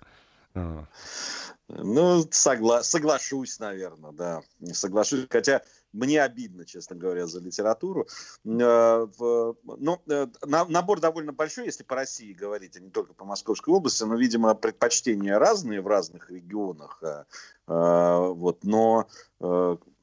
Ну, 1.67 2.23
согла- 2.30 2.84
соглашусь, 2.84 3.60
наверное, 3.60 4.12
да. 4.12 4.41
Соглашусь. 4.73 5.25
Хотя 5.30 5.62
мне 5.93 6.21
обидно, 6.21 6.65
честно 6.65 6.95
говоря, 6.95 7.25
за 7.25 7.39
литературу. 7.39 8.08
Э, 8.45 9.08
ну, 9.17 10.01
э, 10.08 10.28
набор 10.45 10.99
довольно 10.99 11.32
большой, 11.34 11.65
если 11.65 11.84
по 11.84 11.95
России 11.95 12.34
говорить, 12.34 12.78
а 12.78 12.80
не 12.80 12.91
только 12.91 13.13
по 13.13 13.25
Московской 13.25 13.73
области, 13.73 14.04
но, 14.04 14.15
видимо, 14.15 14.54
предпочтения 14.54 15.39
разные 15.39 15.82
в 15.82 15.88
разных 15.88 16.30
регионах. 16.30 17.01
Э, 17.01 17.23
вот, 17.67 18.63
но 18.63 19.08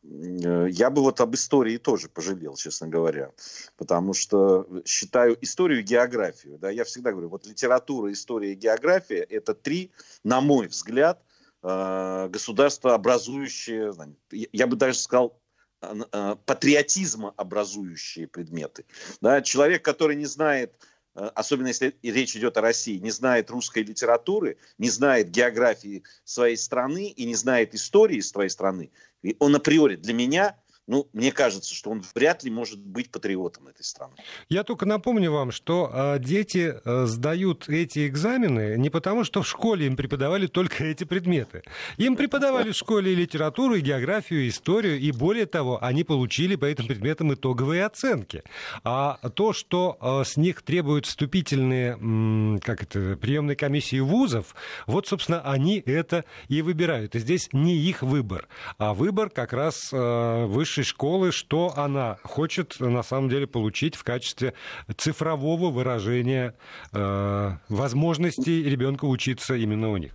я 0.05 0.91
бы 0.91 1.01
вот 1.01 1.21
об 1.21 1.35
истории 1.37 1.77
тоже 1.79 2.09
пожалел, 2.09 2.57
честно 2.57 2.89
говоря, 2.89 3.31
потому 3.77 4.15
что 4.15 4.67
считаю 4.85 5.39
историю 5.41 5.81
и 5.81 5.85
географию. 5.85 6.59
Да, 6.59 6.71
я 6.71 6.83
всегда 6.83 7.13
говорю, 7.13 7.29
вот 7.29 7.47
литература, 7.47 8.11
история 8.11 8.53
и 8.53 8.57
география– 8.57 9.21
это 9.31 9.55
три, 9.55 9.93
на 10.25 10.41
мой 10.41 10.67
взгляд, 10.67 11.23
Э, 11.63 12.29
государства, 12.29 12.95
образующие, 12.95 13.95
я 14.31 14.67
бы 14.67 14.75
даже 14.75 14.99
сказал, 14.99 15.41
э, 15.81 16.37
патриотизма 16.45 17.35
образующие 17.37 18.27
предметы. 18.27 18.85
Да, 19.21 19.43
человек, 19.43 19.85
который 19.85 20.17
не 20.17 20.27
знает, 20.27 20.75
э, 21.15 21.31
особенно 21.37 21.69
если 21.69 21.97
речь 22.03 22.35
идет 22.37 22.57
о 22.57 22.63
России, 22.63 22.99
не 22.99 23.13
знает 23.13 23.49
русской 23.51 23.85
литературы, 23.85 24.57
не 24.79 24.91
знает 24.91 25.31
географии 25.31 26.03
своей 26.25 26.57
страны 26.57 27.07
и 27.07 27.25
не 27.27 27.37
знает 27.37 27.77
истории 27.77 28.21
своей 28.21 28.51
страны, 28.51 28.91
он 29.39 29.55
априори 29.55 29.95
для 29.95 30.15
меня 30.15 30.57
ну, 30.89 31.09
мне 31.13 31.31
кажется, 31.31 31.73
что 31.75 31.91
он 31.91 32.03
вряд 32.15 32.43
ли 32.43 32.51
может 32.51 32.81
быть 32.81 33.11
патриотом 33.11 33.69
этой 33.69 33.85
страны. 33.85 34.15
Я 34.49 34.65
только 34.65 34.85
напомню 34.85 35.31
вам, 35.31 35.53
что 35.53 35.91
э, 35.93 36.19
дети 36.19 36.75
э, 36.85 37.07
сдают 37.07 37.69
эти 37.69 38.09
экзамены 38.09 38.77
не 38.79 38.91
потому, 38.91 39.23
что 39.23 39.43
в 39.43 39.49
школе 39.49 39.87
им 39.87 39.97
преподавали 39.97 40.49
только 40.49 40.85
эти 40.85 41.05
предметы. 41.05 41.63
Им 41.99 42.17
преподавали 42.17 42.73
в 42.73 42.77
школе 42.77 43.13
и 43.13 43.15
литературу, 43.15 43.77
и 43.77 43.81
географию, 43.81 44.45
и 44.45 44.49
историю, 44.49 44.99
и 44.99 45.13
более 45.13 45.47
того, 45.47 45.83
они 45.83 46.03
получили 46.03 46.57
по 46.57 46.65
этим 46.65 46.89
предметам 46.89 47.33
итоговые 47.33 47.85
оценки. 47.85 48.43
А 48.83 49.19
то, 49.35 49.53
что 49.53 49.97
э, 50.01 50.25
с 50.25 50.37
них 50.37 50.63
требуют 50.63 51.07
вступительные, 51.07 52.61
как 52.61 52.83
это, 52.83 53.17
приемные 53.17 53.55
комиссии 53.55 54.01
вузов, 54.01 54.55
вот, 54.87 55.07
собственно, 55.07 55.41
они 55.43 55.79
это 55.87 56.25
и 56.49 56.61
выбирают. 56.61 57.15
И 57.15 57.21
здесь 57.21 57.49
не 57.53 57.77
их 57.77 58.03
выбор, 58.03 58.49
а 58.79 58.95
выбор 58.95 59.31
как 59.31 59.53
раз 59.53 59.91
э, 59.93 60.47
высшей 60.83 60.85
школы, 60.85 61.33
что 61.33 61.73
она 61.77 62.19
хочет 62.25 62.77
на 62.81 63.03
самом 63.03 63.29
деле 63.29 63.47
получить 63.47 63.97
в 63.97 64.05
качестве 64.05 64.55
цифрового 64.97 65.71
выражения 65.71 66.55
э, 66.93 67.51
возможностей 67.69 68.65
ребенка 68.65 69.07
учиться 69.07 69.55
именно 69.55 69.91
у 69.91 69.97
них. 69.97 70.13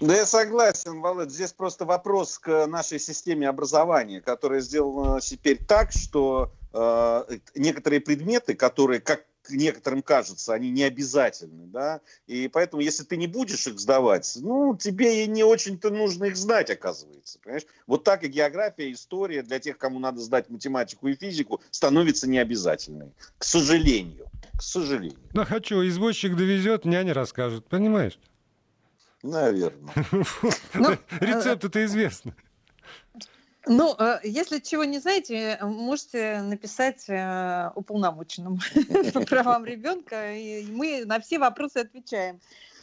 Да 0.00 0.14
я 0.16 0.26
согласен, 0.26 1.00
Володь. 1.00 1.30
Здесь 1.30 1.52
просто 1.52 1.84
вопрос 1.84 2.38
к 2.38 2.66
нашей 2.66 2.98
системе 2.98 3.48
образования, 3.48 4.20
которая 4.20 4.60
сделана 4.60 5.20
теперь 5.20 5.64
так, 5.64 5.92
что 5.92 6.50
э, 6.72 7.38
некоторые 7.54 8.00
предметы, 8.00 8.54
которые, 8.54 9.00
как 9.00 9.24
некоторым 9.50 10.02
кажется, 10.02 10.54
они 10.54 10.70
не 10.70 10.82
обязательны, 10.84 11.66
да, 11.66 12.00
и 12.26 12.48
поэтому, 12.48 12.82
если 12.82 13.04
ты 13.04 13.16
не 13.16 13.26
будешь 13.26 13.66
их 13.66 13.78
сдавать, 13.78 14.38
ну, 14.40 14.76
тебе 14.76 15.24
и 15.24 15.26
не 15.26 15.44
очень-то 15.44 15.90
нужно 15.90 16.24
их 16.24 16.36
знать, 16.36 16.70
оказывается, 16.70 17.38
понимаешь? 17.40 17.66
Вот 17.86 18.04
так 18.04 18.24
и 18.24 18.28
география, 18.28 18.92
история 18.92 19.42
для 19.42 19.58
тех, 19.58 19.78
кому 19.78 19.98
надо 19.98 20.20
сдать 20.20 20.50
математику 20.50 21.08
и 21.08 21.14
физику, 21.14 21.60
становится 21.70 22.28
необязательной, 22.28 23.12
к 23.38 23.44
сожалению, 23.44 24.26
к 24.56 24.62
сожалению. 24.62 25.18
Да 25.32 25.44
хочу, 25.44 25.86
извозчик 25.86 26.36
довезет, 26.36 26.84
няня 26.84 27.14
расскажет, 27.14 27.66
понимаешь? 27.66 28.18
Наверное. 29.22 29.92
Ну, 30.74 30.96
Рецепт 31.20 31.64
это 31.64 31.84
известно. 31.84 32.34
Ну, 33.66 33.94
э, 33.98 34.20
если 34.24 34.58
чего 34.58 34.84
не 34.84 34.98
знаете, 34.98 35.58
можете 35.62 36.42
написать 36.42 37.04
э, 37.08 37.70
уполномоченному 37.74 38.58
по 39.12 39.20
правам 39.20 39.64
ребенка, 39.64 40.34
и 40.34 40.66
мы 40.70 41.04
на 41.04 41.20
все 41.20 41.38
вопросы 41.38 41.78
отвечаем. 41.78 42.40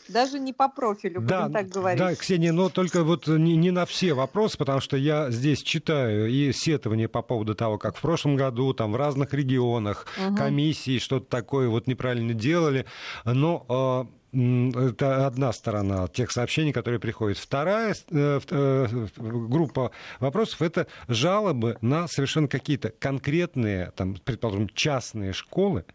Даже 0.08 0.40
не 0.40 0.52
по 0.52 0.68
профилю, 0.68 1.22
да, 1.22 1.44
будем 1.44 1.54
так 1.54 1.68
говорить. 1.70 2.00
Да, 2.00 2.16
Ксения, 2.16 2.52
но 2.52 2.70
только 2.70 3.04
вот 3.04 3.28
не, 3.28 3.56
не 3.56 3.72
на 3.72 3.86
все 3.86 4.14
вопросы, 4.14 4.58
потому 4.58 4.82
что 4.82 4.98
я 4.98 5.30
здесь 5.32 5.62
читаю 5.62 6.30
и 6.30 6.52
сетования 6.52 7.08
по 7.08 7.22
поводу 7.22 7.56
того, 7.56 7.78
как 7.78 7.96
в 7.96 8.02
прошлом 8.02 8.36
году 8.36 8.74
там 8.74 8.92
в 8.92 8.96
разных 8.96 9.34
регионах 9.34 10.08
угу. 10.18 10.36
комиссии 10.36 11.00
что-то 11.00 11.28
такое 11.28 11.70
вот 11.70 11.88
неправильно 11.88 12.34
делали. 12.34 12.86
Но 13.26 14.08
э, 14.10 14.21
это 14.34 15.28
одна 15.28 15.52
сторона 15.52 16.08
тех 16.08 16.32
сообщений, 16.32 16.72
которые 16.72 17.00
приходят. 17.00 17.38
Вторая 17.38 17.94
э, 18.12 18.40
э, 18.50 19.08
группа 19.18 19.92
вопросов– 20.20 20.62
это 20.64 20.88
жалобы 21.08 21.78
на 21.82 22.08
совершенно 22.08 22.48
какие-то 22.48 22.90
конкретные, 22.90 23.92
там, 23.96 24.16
предположим, 24.24 24.70
частные 24.70 25.34
школы, 25.34 25.86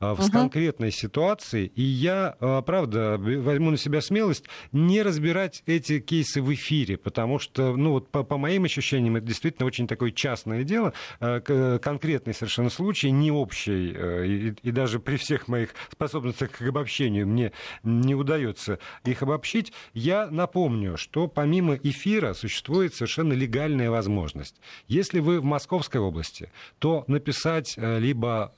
а, 0.00 0.14
в 0.14 0.20
угу. 0.20 0.30
конкретной 0.30 0.92
ситуации. 0.92 1.72
И 1.74 1.82
я, 1.82 2.36
а, 2.38 2.62
правда, 2.62 3.16
возьму 3.18 3.70
на 3.70 3.76
себя 3.76 4.00
смелость 4.00 4.44
не 4.70 5.02
разбирать 5.02 5.62
эти 5.66 5.98
кейсы 5.98 6.40
в 6.40 6.54
эфире, 6.54 6.96
потому 6.96 7.40
что, 7.40 7.76
ну 7.76 7.92
вот 7.92 8.08
по, 8.08 8.22
по 8.22 8.36
моим 8.38 8.64
ощущениям, 8.64 9.16
это 9.16 9.26
действительно 9.26 9.66
очень 9.66 9.88
такое 9.88 10.12
частное 10.12 10.62
дело, 10.62 10.92
а, 11.18 11.40
конкретный 11.80 12.32
совершенно 12.32 12.70
случай, 12.70 13.10
не 13.10 13.32
общий, 13.32 13.88
и, 13.88 14.54
и 14.62 14.70
даже 14.70 15.00
при 15.00 15.16
всех 15.16 15.48
моих 15.48 15.74
способностях 15.90 16.52
к 16.52 16.62
обобщению 16.62 17.26
мне 17.26 17.52
не 17.82 18.14
удается 18.14 18.78
их 19.04 19.22
обобщить. 19.22 19.72
Я 19.94 20.28
напомню, 20.30 20.96
что 20.96 21.26
помимо 21.26 21.74
эфира 21.74 22.34
существует 22.34 22.94
совершенно 22.94 23.32
легальная 23.32 23.90
возможность. 23.90 24.60
Если 24.86 25.18
вы 25.18 25.40
в 25.40 25.44
Московской 25.44 26.00
области, 26.00 26.50
то 26.78 27.04
написать 27.08 27.74
либо 27.76 28.52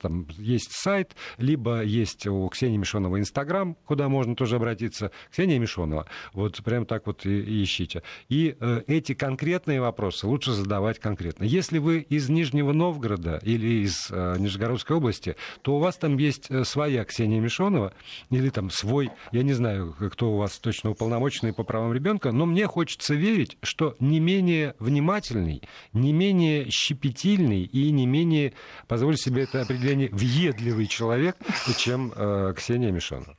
там 0.00 0.26
есть 0.38 0.59
есть 0.60 0.72
сайт, 0.72 1.16
либо 1.38 1.82
есть 1.82 2.26
у 2.26 2.48
Ксении 2.48 2.76
Мишонова 2.76 3.18
Инстаграм, 3.18 3.76
куда 3.86 4.08
можно 4.08 4.36
тоже 4.36 4.56
обратиться. 4.56 5.10
Ксения 5.30 5.58
Мишонова. 5.58 6.06
Вот 6.34 6.62
прям 6.62 6.86
так 6.86 7.06
вот 7.06 7.24
и, 7.24 7.62
ищите. 7.62 8.02
И 8.28 8.56
э, 8.60 8.82
эти 8.86 9.14
конкретные 9.14 9.80
вопросы 9.80 10.26
лучше 10.26 10.52
задавать 10.52 10.98
конкретно. 10.98 11.44
Если 11.44 11.78
вы 11.78 12.00
из 12.00 12.28
Нижнего 12.28 12.72
Новгорода 12.72 13.40
или 13.42 13.84
из 13.84 14.08
э, 14.10 14.36
Нижегородской 14.38 14.96
области, 14.96 15.36
то 15.62 15.76
у 15.76 15.78
вас 15.78 15.96
там 15.96 16.18
есть 16.18 16.50
э, 16.50 16.64
своя 16.64 17.04
Ксения 17.04 17.40
Мишонова 17.40 17.92
или 18.30 18.50
там 18.50 18.70
свой, 18.70 19.10
я 19.32 19.42
не 19.42 19.54
знаю, 19.54 19.94
кто 20.12 20.32
у 20.32 20.36
вас 20.36 20.58
точно 20.58 20.90
уполномоченный 20.90 21.52
по 21.52 21.64
правам 21.64 21.92
ребенка, 21.92 22.32
но 22.32 22.44
мне 22.44 22.66
хочется 22.66 23.14
верить, 23.14 23.56
что 23.62 23.96
не 23.98 24.20
менее 24.20 24.74
внимательный, 24.78 25.62
не 25.92 26.12
менее 26.12 26.66
щепетильный 26.70 27.62
и 27.62 27.90
не 27.90 28.06
менее, 28.06 28.52
позволь 28.88 29.16
себе 29.16 29.44
это 29.44 29.62
определение, 29.62 30.08
въедливый 30.52 30.86
человек, 30.86 31.36
чем 31.76 32.12
э, 32.14 32.54
Ксения 32.56 32.90
Мишонова. 32.90 33.36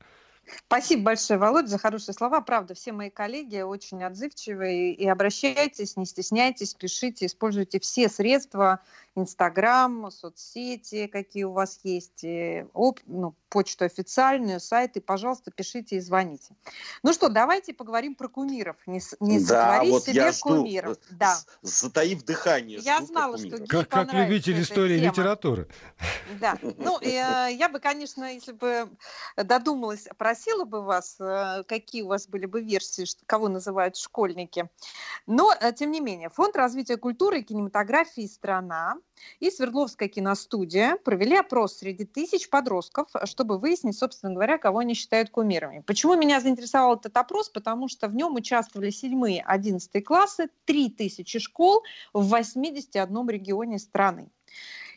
Спасибо 0.68 1.04
большое, 1.04 1.40
Володя, 1.40 1.68
за 1.68 1.78
хорошие 1.78 2.14
слова. 2.14 2.42
Правда, 2.42 2.74
все 2.74 2.92
мои 2.92 3.10
коллеги 3.10 3.62
очень 3.62 4.04
отзывчивые. 4.04 4.94
И 4.94 5.08
обращайтесь, 5.08 5.96
не 5.96 6.06
стесняйтесь, 6.06 6.74
пишите, 6.74 7.26
используйте 7.26 7.80
все 7.80 8.10
средства 8.10 8.82
Инстаграм, 9.16 10.10
соцсети, 10.12 11.08
какие 11.08 11.44
у 11.44 11.52
вас 11.52 11.80
есть, 11.84 12.26
оп, 12.74 13.00
ну, 13.06 13.36
почту 13.52 13.84
официальную, 13.84 14.60
сайты, 14.62 15.02
пожалуйста, 15.02 15.52
пишите 15.52 15.98
и 15.98 16.00
звоните. 16.00 16.56
Ну 17.04 17.12
что, 17.12 17.28
давайте 17.28 17.74
поговорим 17.74 18.16
про 18.16 18.30
кумиров. 18.30 18.78
Не, 18.88 19.02
не 19.20 19.46
да, 19.46 19.84
вот 19.84 20.04
себе 20.06 20.16
я 20.16 20.32
жду, 20.32 20.62
кумиров. 20.62 20.98
Да. 21.12 21.38
Затаив 21.62 22.24
дыхание. 22.24 22.80
Я 22.80 23.02
знала, 23.02 23.38
что 23.38 23.64
как, 23.68 23.90
как 23.90 24.14
любитель 24.14 24.62
истории 24.62 24.96
и 24.96 25.02
литературы. 25.02 25.68
Да. 26.40 26.58
Ну, 26.62 26.98
э, 27.02 27.50
я 27.52 27.68
бы, 27.68 27.80
конечно, 27.80 28.34
если 28.34 28.54
бы 28.54 28.90
додумалась, 29.36 30.08
просила 30.18 30.64
бы 30.64 30.82
вас, 30.82 31.18
э, 31.20 31.64
какие 31.68 32.04
у 32.04 32.08
вас 32.08 32.28
были 32.28 32.46
бы 32.46 32.62
версии, 32.62 33.06
кого 33.26 33.50
называют 33.50 33.98
школьники. 33.98 34.70
Но, 35.28 35.54
э, 35.60 35.74
тем 35.74 35.92
не 35.92 36.00
менее, 36.00 36.30
Фонд 36.30 36.56
развития 36.56 36.96
культуры 36.96 37.40
и 37.40 37.44
кинематографии 37.44 38.28
«Страна» 38.28 38.96
и 39.40 39.50
Свердловская 39.50 40.08
киностудия 40.08 40.98
провели 40.98 41.36
опрос 41.36 41.78
среди 41.78 42.06
тысяч 42.06 42.50
подростков, 42.50 43.10
чтобы 43.26 43.58
выяснить, 43.58 43.98
собственно 43.98 44.34
говоря, 44.34 44.58
кого 44.58 44.80
они 44.80 44.94
считают 44.94 45.30
кумирами. 45.30 45.84
Почему 45.86 46.16
меня 46.16 46.40
заинтересовал 46.42 46.96
этот 46.96 47.16
опрос? 47.18 47.50
Потому 47.50 47.88
что 47.88 48.08
в 48.08 48.16
нем 48.16 48.36
участвовали 48.36 48.92
7-11 48.92 50.02
классы, 50.02 50.50
3000 50.66 51.40
школ 51.40 51.84
в 52.14 52.28
81 52.28 53.30
регионе 53.30 53.80
страны. 53.80 54.30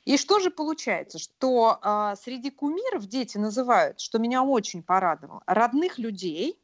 И 0.04 0.18
что 0.18 0.38
же 0.38 0.50
получается? 0.50 1.18
Что 1.18 1.78
э, 1.82 2.14
среди 2.22 2.50
кумиров 2.50 3.06
дети 3.06 3.38
называют, 3.38 4.00
что 4.00 4.18
меня 4.18 4.42
очень 4.42 4.82
порадовало, 4.82 5.42
родных 5.46 5.98
людей, 5.98 6.58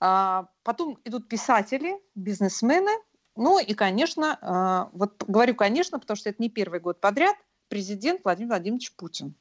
э, 0.00 0.44
потом 0.64 0.98
идут 1.04 1.28
писатели, 1.28 2.00
бизнесмены, 2.16 2.90
ну 3.38 3.58
и, 3.60 3.72
конечно, 3.72 4.38
а, 4.40 4.90
вот 4.92 5.24
говорю 5.26 5.54
конечно, 5.54 5.98
потому 5.98 6.16
что 6.16 6.28
это 6.28 6.42
не 6.42 6.50
первый 6.50 6.80
год 6.80 7.00
подряд, 7.00 7.36
президент 7.68 8.22
Владимир 8.24 8.50
Владимирович 8.50 8.92
Путин. 8.96 9.34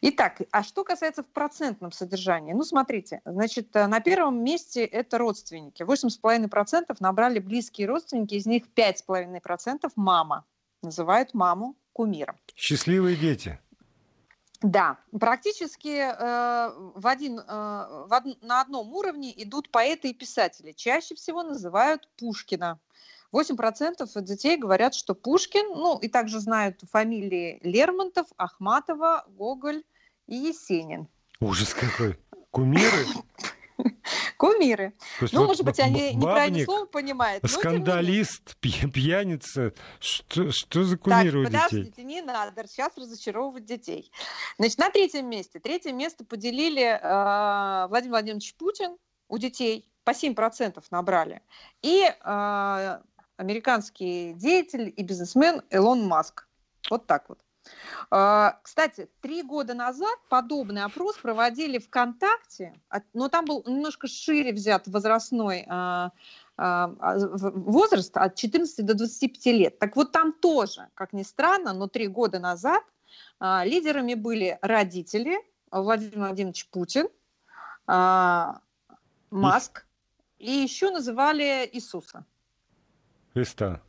Итак, 0.00 0.40
а 0.50 0.62
что 0.62 0.84
касается 0.84 1.22
в 1.22 1.26
процентном 1.26 1.92
содержании? 1.92 2.52
Ну, 2.52 2.62
смотрите, 2.62 3.20
значит, 3.24 3.74
э, 3.74 3.86
на 3.86 4.00
первом 4.00 4.42
месте 4.42 4.84
это 4.84 5.18
родственники. 5.18 5.82
8,5% 5.82 6.96
набрали 7.00 7.38
близкие 7.38 7.86
родственники, 7.86 8.34
из 8.34 8.46
них 8.46 8.64
5,5% 8.74 9.90
мама. 9.96 10.44
Называют 10.82 11.34
маму 11.34 11.76
кумиром. 11.92 12.36
Счастливые 12.54 13.16
дети. 13.16 13.58
Да, 14.60 14.98
практически 15.18 15.88
э, 15.88 16.72
в 16.94 17.06
один, 17.06 17.38
э, 17.38 17.42
в 17.42 18.08
од... 18.10 18.42
на 18.42 18.60
одном 18.60 18.92
уровне 18.92 19.32
идут 19.42 19.70
поэты 19.70 20.10
и 20.10 20.14
писатели. 20.14 20.72
Чаще 20.72 21.14
всего 21.14 21.42
называют 21.42 22.08
Пушкина. 22.16 22.78
8% 23.32 24.22
детей 24.22 24.56
говорят, 24.56 24.94
что 24.94 25.14
Пушкин, 25.14 25.66
ну 25.68 25.98
и 25.98 26.08
также 26.08 26.40
знают 26.40 26.80
фамилии 26.90 27.60
Лермонтов, 27.62 28.26
Ахматова, 28.36 29.24
Гоголь 29.28 29.82
и 30.26 30.36
Есенин. 30.36 31.08
Ужас 31.40 31.74
какой. 31.74 32.18
Кумиры? 32.50 33.06
Кумиры. 34.36 34.94
Ну, 35.20 35.40
вот 35.40 35.46
может 35.48 35.64
быть, 35.64 35.78
они 35.78 36.14
неправильное 36.14 36.64
слово 36.64 36.86
понимают. 36.86 37.48
Скандалист, 37.48 38.56
пьяница. 38.56 39.72
Что, 40.00 40.50
что 40.50 40.84
за 40.84 40.96
кумиры 40.96 41.44
так, 41.44 41.48
у 41.48 41.68
детей? 41.68 41.82
подождите, 41.82 42.04
не 42.04 42.22
надо 42.22 42.66
сейчас 42.66 42.96
разочаровывать 42.96 43.64
детей. 43.64 44.10
Значит, 44.58 44.78
на 44.78 44.90
третьем 44.90 45.28
месте. 45.28 45.60
Третье 45.60 45.92
место 45.92 46.24
поделили 46.24 46.82
э, 46.82 47.88
Владимир 47.88 48.12
Владимирович 48.12 48.54
Путин 48.54 48.96
у 49.28 49.38
детей. 49.38 49.88
По 50.04 50.12
7% 50.12 50.82
набрали. 50.90 51.42
И 51.82 52.02
э, 52.02 52.98
американский 53.38 54.34
деятель 54.34 54.92
и 54.94 55.02
бизнесмен 55.02 55.62
Илон 55.70 56.06
Маск. 56.06 56.46
Вот 56.90 57.06
так 57.06 57.28
вот. 57.28 57.38
А, 58.10 58.58
кстати, 58.62 59.08
три 59.20 59.42
года 59.42 59.74
назад 59.74 60.18
подобный 60.28 60.82
опрос 60.82 61.16
проводили 61.16 61.78
ВКонтакте, 61.78 62.74
но 63.14 63.28
там 63.28 63.44
был 63.44 63.62
немножко 63.66 64.08
шире 64.08 64.52
взят 64.52 64.88
возрастной 64.88 65.64
а, 65.68 66.10
а, 66.56 66.88
возраст 67.54 68.16
от 68.16 68.34
14 68.34 68.84
до 68.84 68.94
25 68.94 69.46
лет. 69.46 69.78
Так 69.78 69.96
вот 69.96 70.12
там 70.12 70.32
тоже, 70.32 70.88
как 70.94 71.12
ни 71.12 71.22
странно, 71.22 71.72
но 71.72 71.86
три 71.88 72.08
года 72.08 72.38
назад 72.38 72.82
лидерами 73.40 74.14
были 74.14 74.58
родители 74.62 75.38
Владимир 75.70 76.18
Владимирович 76.18 76.66
Путин, 76.68 77.08
Маск, 79.30 79.86
и 80.38 80.50
еще 80.50 80.90
называли 80.90 81.68
Иисуса. 81.72 82.24
Христа. 83.38 83.80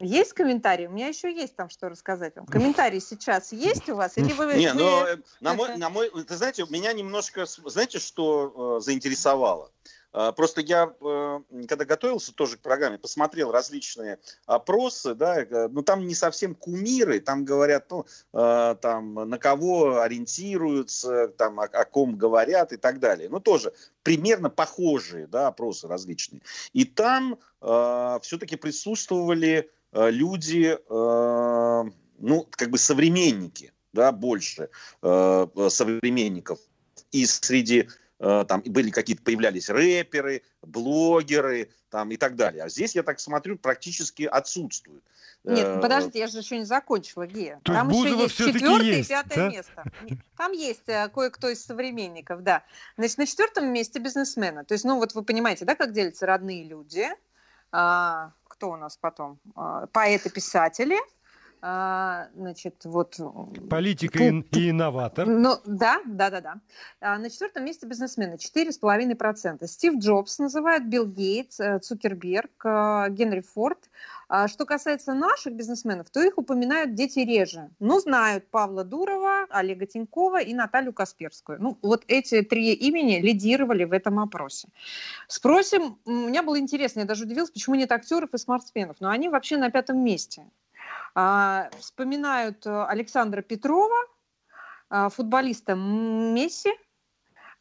Есть 0.00 0.32
комментарии? 0.32 0.88
У 0.88 0.90
меня 0.90 1.06
еще 1.06 1.32
есть 1.32 1.54
там 1.54 1.70
что 1.70 1.88
рассказать 1.88 2.34
вам. 2.34 2.46
Комментарии 2.46 2.98
сейчас 2.98 3.52
есть 3.52 3.88
у 3.88 3.94
вас? 3.94 4.18
Или 4.18 4.32
вы, 4.32 4.54
Не, 4.54 4.72
ну, 4.72 5.06
э, 5.06 5.18
на 5.40 5.54
мой, 5.54 5.76
на 5.76 5.88
мой, 5.88 6.10
ты 6.24 6.34
знаете, 6.34 6.66
меня 6.68 6.92
немножко, 6.92 7.44
знаете, 7.46 8.00
что 8.00 8.78
э, 8.78 8.84
заинтересовало? 8.84 9.70
Э, 10.12 10.32
просто 10.34 10.60
я, 10.60 10.92
э, 11.00 11.40
когда 11.68 11.84
готовился 11.84 12.34
тоже 12.34 12.56
к 12.56 12.60
программе, 12.60 12.98
посмотрел 12.98 13.50
различные 13.50 14.18
опросы, 14.46 15.14
да, 15.14 15.46
ну 15.70 15.82
там 15.82 16.06
не 16.06 16.14
совсем 16.14 16.54
кумиры, 16.54 17.20
там 17.20 17.44
говорят, 17.44 17.90
ну, 17.90 18.04
там 18.32 19.14
на 19.14 19.38
кого 19.38 20.00
ориентируются, 20.00 21.28
там 21.28 21.60
о, 21.60 21.64
о 21.64 21.84
ком 21.84 22.16
говорят 22.16 22.72
и 22.72 22.76
так 22.76 22.98
далее. 23.00 23.28
Ну 23.28 23.40
тоже 23.40 23.72
примерно 24.02 24.50
похожие, 24.50 25.26
да, 25.26 25.48
опросы 25.48 25.88
различные. 25.88 26.42
И 26.72 26.84
там 26.84 27.38
э, 27.60 28.18
все-таки 28.22 28.56
присутствовали 28.56 29.70
Э, 29.92 30.10
люди, 30.10 30.78
э, 30.88 31.90
ну, 32.18 32.48
как 32.50 32.70
бы 32.70 32.78
современники, 32.78 33.72
да, 33.92 34.10
больше 34.10 34.70
э, 35.02 35.46
современников. 35.68 36.58
И 37.10 37.26
среди 37.26 37.88
там 38.22 38.62
были 38.66 38.90
какие-то, 38.90 39.22
появлялись 39.22 39.68
рэперы, 39.68 40.42
блогеры 40.62 41.70
там 41.90 42.10
и 42.10 42.16
так 42.16 42.36
далее. 42.36 42.62
А 42.62 42.68
здесь, 42.68 42.94
я 42.94 43.02
так 43.02 43.18
смотрю, 43.18 43.58
практически 43.58 44.22
отсутствует. 44.22 45.02
Нет, 45.44 45.82
подождите, 45.82 46.20
я 46.20 46.28
же 46.28 46.38
еще 46.38 46.56
не 46.56 46.64
закончила, 46.64 47.26
Гея. 47.26 47.60
То 47.64 47.72
Там 47.72 47.88
еще 47.88 48.16
есть 48.16 48.36
четвертое 48.36 49.00
и 49.00 49.04
пятое 49.04 49.36
да? 49.36 49.48
место. 49.50 49.84
Там 50.36 50.52
есть 50.52 50.84
кое-кто 50.84 51.48
из 51.48 51.64
современников, 51.64 52.44
да. 52.44 52.62
Значит, 52.96 53.18
на 53.18 53.26
четвертом 53.26 53.72
месте 53.72 53.98
бизнесмена. 53.98 54.64
То 54.64 54.74
есть, 54.74 54.84
ну 54.84 54.98
вот 54.98 55.14
вы 55.14 55.24
понимаете, 55.24 55.64
да, 55.64 55.74
как 55.74 55.92
делятся 55.92 56.26
родные 56.26 56.62
люди, 56.62 57.08
а, 57.72 58.32
кто 58.46 58.70
у 58.70 58.76
нас 58.76 58.96
потом? 58.96 59.40
А, 59.56 59.86
поэты-писатели, 59.88 60.96
а, 61.64 62.26
значит, 62.34 62.84
вот... 62.84 63.20
Политика 63.70 64.18
Пу... 64.18 64.58
и 64.58 64.70
инноватор. 64.70 65.28
Ну, 65.28 65.58
да, 65.64 66.00
да, 66.04 66.28
да, 66.28 66.40
да. 66.40 66.54
А, 67.00 67.18
на 67.18 67.30
четвертом 67.30 67.64
месте 67.64 67.86
бизнесмены, 67.86 68.34
4,5%. 68.34 69.64
Стив 69.68 69.94
Джобс 69.98 70.40
называют, 70.40 70.84
Билл 70.86 71.06
Гейтс, 71.06 71.60
э, 71.60 71.78
Цукерберг, 71.78 72.64
э, 72.64 73.06
Генри 73.10 73.42
Форд. 73.42 73.78
Что 74.46 74.64
касается 74.64 75.12
наших 75.12 75.52
бизнесменов, 75.52 76.08
то 76.08 76.22
их 76.22 76.38
упоминают 76.38 76.94
дети 76.94 77.18
реже. 77.18 77.68
Ну, 77.80 78.00
знают 78.00 78.48
Павла 78.50 78.82
Дурова, 78.82 79.44
Олега 79.50 79.84
Тинькова 79.84 80.40
и 80.40 80.54
Наталью 80.54 80.94
Касперскую. 80.94 81.60
Ну, 81.60 81.78
вот 81.82 82.04
эти 82.08 82.40
три 82.40 82.72
имени 82.72 83.20
лидировали 83.20 83.84
в 83.84 83.92
этом 83.92 84.18
опросе. 84.18 84.68
Спросим, 85.28 85.98
у 86.06 86.10
меня 86.10 86.42
было 86.42 86.58
интересно, 86.58 87.00
я 87.00 87.04
даже 87.04 87.24
удивилась, 87.24 87.50
почему 87.50 87.74
нет 87.74 87.92
актеров 87.92 88.32
и 88.32 88.38
спортсменов, 88.38 88.96
но 89.00 89.10
они 89.10 89.28
вообще 89.28 89.58
на 89.58 89.70
пятом 89.70 90.02
месте. 90.02 90.46
А, 91.14 91.70
вспоминают 91.78 92.66
э, 92.66 92.84
Александра 92.86 93.42
Петрова, 93.42 93.96
а, 94.88 95.08
футболиста 95.10 95.74
Месси, 95.74 96.70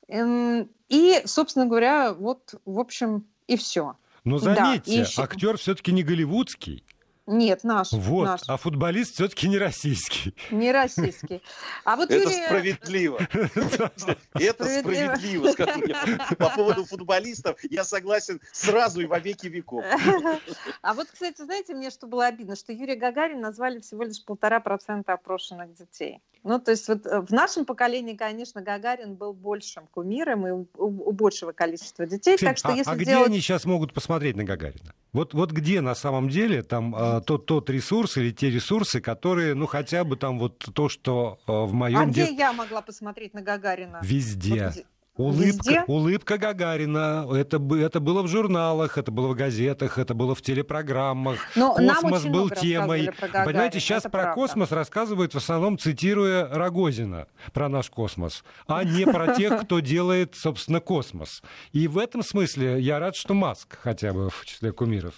эм, 0.08 0.70
и, 0.88 1.22
собственно 1.26 1.66
говоря, 1.66 2.14
вот, 2.14 2.56
в 2.66 2.80
общем, 2.80 3.26
и 3.48 3.58
все. 3.58 3.98
Но 4.24 4.38
заметьте, 4.38 4.96
да, 4.96 5.02
еще... 5.02 5.22
актер 5.22 5.58
все-таки 5.58 5.92
не 5.92 6.04
голливудский. 6.04 6.86
Нет, 7.28 7.64
наш. 7.64 7.92
Вот, 7.92 8.26
наш. 8.26 8.42
а 8.48 8.58
футболист 8.58 9.14
все-таки 9.14 9.48
не 9.48 9.60
российский. 9.60 10.36
Не 10.50 10.72
российский. 10.72 11.42
А 11.86 11.96
вот 11.96 12.10
Это 12.10 12.24
Юрий... 12.24 12.46
справедливо. 12.46 13.20
Это 14.34 14.80
справедливо, 14.80 15.52
скажу 15.52 15.84
я. 15.86 16.36
По 16.38 16.50
поводу 16.50 16.84
футболистов 16.86 17.60
я 17.70 17.84
согласен 17.84 18.42
сразу 18.52 19.02
и 19.02 19.06
во 19.06 19.20
веки 19.20 19.48
веков. 19.48 19.86
А 20.82 20.94
вот, 20.94 21.08
кстати, 21.12 21.42
знаете, 21.42 21.76
мне 21.76 21.92
что 21.92 22.08
было 22.08 22.26
обидно, 22.26 22.56
что 22.56 22.74
Юрия 22.74 22.96
Гагарин 22.96 23.40
назвали 23.40 23.80
всего 23.80 24.04
лишь 24.04 24.24
полтора 24.24 24.60
процента 24.60 25.14
опрошенных 25.14 25.74
детей. 25.74 26.22
Ну, 26.44 26.60
то 26.60 26.72
есть 26.72 26.88
вот 26.88 27.06
э, 27.06 27.22
в 27.22 27.32
нашем 27.32 27.66
поколении, 27.66 28.16
конечно, 28.16 28.62
Гагарин 28.62 29.14
был 29.14 29.34
большим 29.34 29.86
кумиром 29.88 30.48
и 30.48 30.52
у, 30.52 30.68
у 30.78 31.12
большего 31.12 31.52
количества 31.52 32.08
детей. 32.08 32.36
Кстати, 32.36 32.50
так 32.50 32.58
что, 32.58 32.70
а, 32.70 32.76
если 32.76 32.92
а 32.92 32.96
где 32.96 33.06
делать... 33.06 33.28
они 33.28 33.40
сейчас 33.40 33.66
могут 33.66 33.94
посмотреть 33.94 34.36
на 34.36 34.44
Гагарина? 34.44 34.94
Вот, 35.14 35.34
вот 35.36 35.52
где 35.52 35.82
на 35.82 35.94
самом 35.94 36.30
деле 36.30 36.64
там 36.64 36.96
э, 37.18 37.22
тот, 37.22 37.46
тот 37.46 37.70
ресурс 37.70 38.18
или 38.18 38.32
те 38.32 38.50
ресурсы, 38.50 39.02
которые, 39.02 39.54
ну, 39.56 39.66
хотя 39.66 40.04
бы 40.04 40.16
там 40.16 40.40
вот 40.40 40.58
то, 40.74 40.90
что 40.90 41.40
э, 41.48 41.52
в 41.52 41.74
моем... 41.74 42.00
А 42.00 42.06
где 42.06 42.34
я 42.34 42.54
могла 42.54 42.82
посмотреть 42.82 43.34
на 43.34 43.42
Гагарина? 43.42 44.00
Везде. 44.04 44.64
Вот 44.66 44.74
где... 44.74 44.86
Улыбка, 45.18 45.84
улыбка 45.88 46.38
Гагарина. 46.38 47.28
Это, 47.32 47.62
это 47.76 48.00
было 48.00 48.22
в 48.22 48.28
журналах, 48.28 48.98
это 48.98 49.12
было 49.12 49.28
в 49.28 49.36
газетах, 49.36 49.98
это 49.98 50.14
было 50.14 50.36
в 50.36 50.42
телепрограммах. 50.42 51.38
Но 51.56 51.74
космос 51.74 52.26
был 52.26 52.50
темой. 52.50 53.10
Понимаете, 53.32 53.80
сейчас 53.80 54.04
это 54.04 54.10
про 54.10 54.22
правда. 54.24 54.36
космос 54.36 54.72
рассказывают 54.72 55.34
в 55.34 55.38
основном, 55.38 55.78
цитируя 55.78 56.48
Рогозина 56.48 57.28
про 57.54 57.68
наш 57.68 57.90
космос, 57.90 58.44
а 58.68 58.84
не 58.84 59.06
про 59.06 59.36
тех, 59.36 59.62
кто 59.64 59.80
делает, 59.80 60.36
собственно, 60.36 60.80
космос. 60.80 61.44
И 61.74 61.88
в 61.88 61.98
этом 61.98 62.24
смысле 62.24 62.80
я 62.80 63.00
рад, 63.00 63.16
что 63.16 63.34
Маск 63.34 63.78
хотя 63.82 64.14
бы 64.14 64.30
в 64.30 64.46
числе 64.46 64.72
кумиров. 64.72 65.16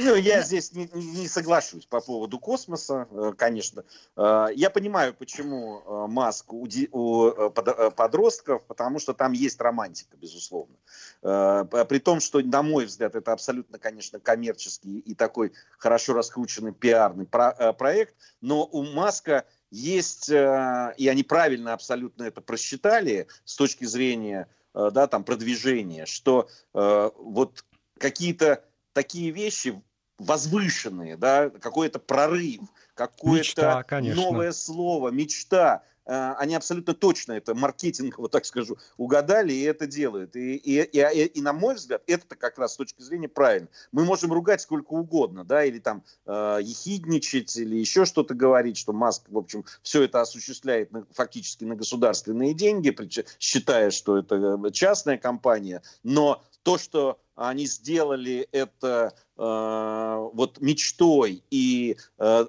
Ну, 0.00 0.14
я 0.14 0.42
здесь 0.42 0.72
не, 0.72 0.88
не 0.92 1.26
соглашусь 1.26 1.84
по 1.84 2.00
поводу 2.00 2.38
космоса, 2.38 3.08
э, 3.10 3.32
конечно. 3.36 3.84
Э, 4.16 4.46
я 4.54 4.70
понимаю, 4.70 5.12
почему 5.12 5.80
э, 5.80 6.06
Маск 6.06 6.52
у, 6.52 6.68
у 6.92 7.50
подростков, 7.50 8.64
потому 8.66 9.00
что 9.00 9.12
там 9.12 9.32
есть 9.32 9.60
романтика, 9.60 10.16
безусловно. 10.16 10.76
При 11.20 11.98
том, 11.98 12.20
что, 12.20 12.40
на 12.40 12.62
мой 12.62 12.86
взгляд, 12.86 13.16
это 13.16 13.32
абсолютно, 13.32 13.78
конечно, 13.78 14.20
коммерческий 14.20 15.00
и 15.00 15.14
такой 15.14 15.52
хорошо 15.78 16.12
раскрученный 16.12 16.72
пиарный 16.72 17.26
проект, 17.26 18.14
но 18.40 18.64
у 18.64 18.84
Маска 18.84 19.44
есть, 19.70 20.28
и 20.30 21.08
они 21.08 21.22
правильно 21.24 21.72
абсолютно 21.72 22.22
это 22.24 22.40
просчитали 22.40 23.26
с 23.44 23.56
точки 23.56 23.84
зрения 23.84 24.48
да, 24.74 25.06
там, 25.08 25.24
продвижения, 25.24 26.06
что 26.06 26.48
вот 26.72 27.64
какие-то 27.98 28.64
такие 28.92 29.30
вещи 29.30 29.80
возвышенные, 30.18 31.16
да, 31.16 31.50
какой-то 31.50 31.98
прорыв, 31.98 32.60
какое-то 32.94 33.84
новое 34.00 34.52
слово, 34.52 35.10
мечта. 35.10 35.82
Э, 36.08 36.34
они 36.38 36.54
абсолютно 36.54 36.94
точно 36.94 37.32
это 37.32 37.54
маркетинг, 37.54 38.18
вот 38.18 38.32
так 38.32 38.44
скажу, 38.46 38.78
угадали 38.96 39.52
и 39.52 39.62
это 39.62 39.86
делают. 39.86 40.34
И, 40.34 40.56
и, 40.56 40.80
и, 40.80 41.24
и 41.26 41.40
на 41.40 41.52
мой 41.52 41.76
взгляд, 41.76 42.02
это 42.06 42.34
как 42.34 42.58
раз 42.58 42.72
с 42.74 42.76
точки 42.76 43.02
зрения 43.02 43.28
правильно. 43.28 43.68
Мы 43.92 44.04
можем 44.04 44.32
ругать 44.32 44.60
сколько 44.60 44.92
угодно, 44.94 45.44
да, 45.44 45.64
или 45.64 45.78
там 45.78 46.02
э, 46.26 46.58
ехидничать, 46.62 47.54
или 47.56 47.76
еще 47.76 48.04
что-то 48.06 48.34
говорить, 48.34 48.78
что 48.78 48.92
Маск, 48.92 49.24
в 49.28 49.38
общем, 49.38 49.64
все 49.82 50.02
это 50.02 50.22
осуществляет 50.22 50.90
на, 50.92 51.06
фактически 51.12 51.64
на 51.64 51.76
государственные 51.76 52.54
деньги, 52.54 52.96
считая, 53.38 53.90
что 53.90 54.18
это 54.18 54.58
э, 54.64 54.70
частная 54.72 55.18
компания. 55.18 55.82
Но 56.02 56.42
то, 56.68 56.76
что 56.76 57.18
они 57.34 57.64
сделали 57.64 58.46
это 58.52 59.14
э, 59.38 60.28
вот 60.34 60.60
мечтой 60.60 61.42
и 61.50 61.96
э, 62.18 62.46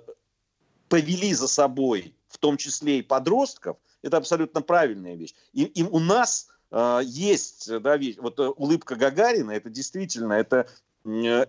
повели 0.90 1.34
за 1.34 1.48
собой, 1.48 2.14
в 2.28 2.38
том 2.38 2.58
числе 2.58 3.00
и 3.00 3.02
подростков, 3.02 3.78
это 4.02 4.18
абсолютно 4.18 4.62
правильная 4.62 5.16
вещь. 5.16 5.34
И, 5.54 5.64
и 5.64 5.84
у 5.84 6.00
нас 6.00 6.50
э, 6.70 7.00
есть, 7.06 7.72
да, 7.80 7.96
вещь, 7.96 8.18
вот 8.18 8.38
э, 8.42 8.50
улыбка 8.50 8.98
Гагарина, 8.98 9.52
это 9.52 9.70
действительно, 9.70 10.34
это 10.34 10.68
э, 11.06 11.46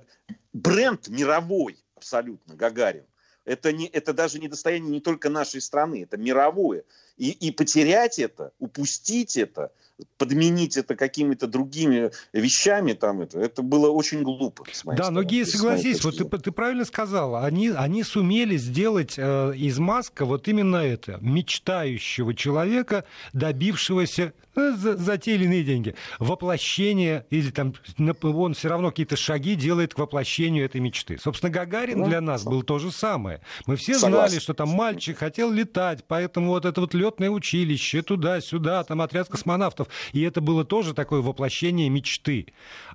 бренд 0.53 1.09
мировой 1.09 1.77
абсолютно 1.97 2.55
Гагарин. 2.55 3.05
Это, 3.45 3.73
не, 3.73 3.89
это 3.89 4.13
даже 4.13 4.39
не 4.39 4.47
достояние 4.47 4.93
не 4.93 5.01
только 5.01 5.29
нашей 5.29 5.61
страны, 5.61 6.05
это 6.05 6.17
мировое. 6.19 6.85
И, 7.17 7.31
и 7.31 7.51
потерять 7.51 8.21
это, 8.21 8.53
упустить 8.61 9.37
это, 9.37 9.73
подменить 10.19 10.77
это 10.77 10.97
какими-то 10.97 11.47
другими 11.47 12.11
вещами, 12.33 12.93
там 12.93 13.23
это, 13.23 13.39
это 13.39 13.63
было 13.63 13.91
очень 13.91 14.23
глупо. 14.23 14.65
Да, 14.85 15.11
но 15.11 15.23
Гея, 15.23 15.45
согласись, 15.45 16.05
вот 16.05 16.17
ты, 16.17 16.25
ты 16.25 16.53
правильно 16.53 16.85
сказала, 16.85 17.45
они, 17.45 17.69
они 17.69 18.03
сумели 18.03 18.57
сделать 18.57 19.15
э, 19.17 19.53
из 19.57 19.79
Маска 19.79 20.25
вот 20.25 20.49
именно 20.49 20.77
это, 20.77 21.19
мечтающего 21.21 22.35
человека, 22.35 23.05
добившегося 23.33 24.33
э, 24.57 24.73
за, 24.77 24.97
за 24.97 25.19
те 25.19 25.35
или 25.35 25.45
иные 25.45 25.65
деньги, 25.65 25.95
воплощение, 26.19 27.27
или 27.31 27.51
там 27.51 27.75
он 28.23 28.55
все 28.55 28.69
равно 28.69 28.91
какие-то 28.91 29.17
шаги 29.17 29.55
делает 29.55 29.95
к 29.95 29.99
воплощению 29.99 30.65
этой 30.65 30.81
мечты. 30.81 31.19
Собственно, 31.23 31.51
Гагарин 31.51 32.05
для 32.05 32.21
нас 32.21 32.45
был 32.45 32.63
то 32.63 32.79
же 32.79 32.91
самое. 32.91 33.41
Мы 33.67 33.77
все 33.77 33.95
Согласен. 33.95 34.29
знали, 34.29 34.41
что 34.41 34.55
там 34.55 34.69
мальчик 34.71 35.19
хотел 35.19 35.51
летать, 35.51 36.05
поэтому 36.07 36.49
вот 36.49 36.65
это 36.65 36.81
вот 36.81 36.95
летное 36.95 37.31
училище, 37.31 38.03
туда-сюда, 38.03 38.85
там 38.85 39.01
отряд 39.03 39.29
космонавтов. 39.29 39.89
И 40.13 40.23
это 40.23 40.41
было 40.41 40.65
тоже 40.65 40.95
такое 40.95 41.21
воплощение 41.21 41.89
мечты. 41.89 42.47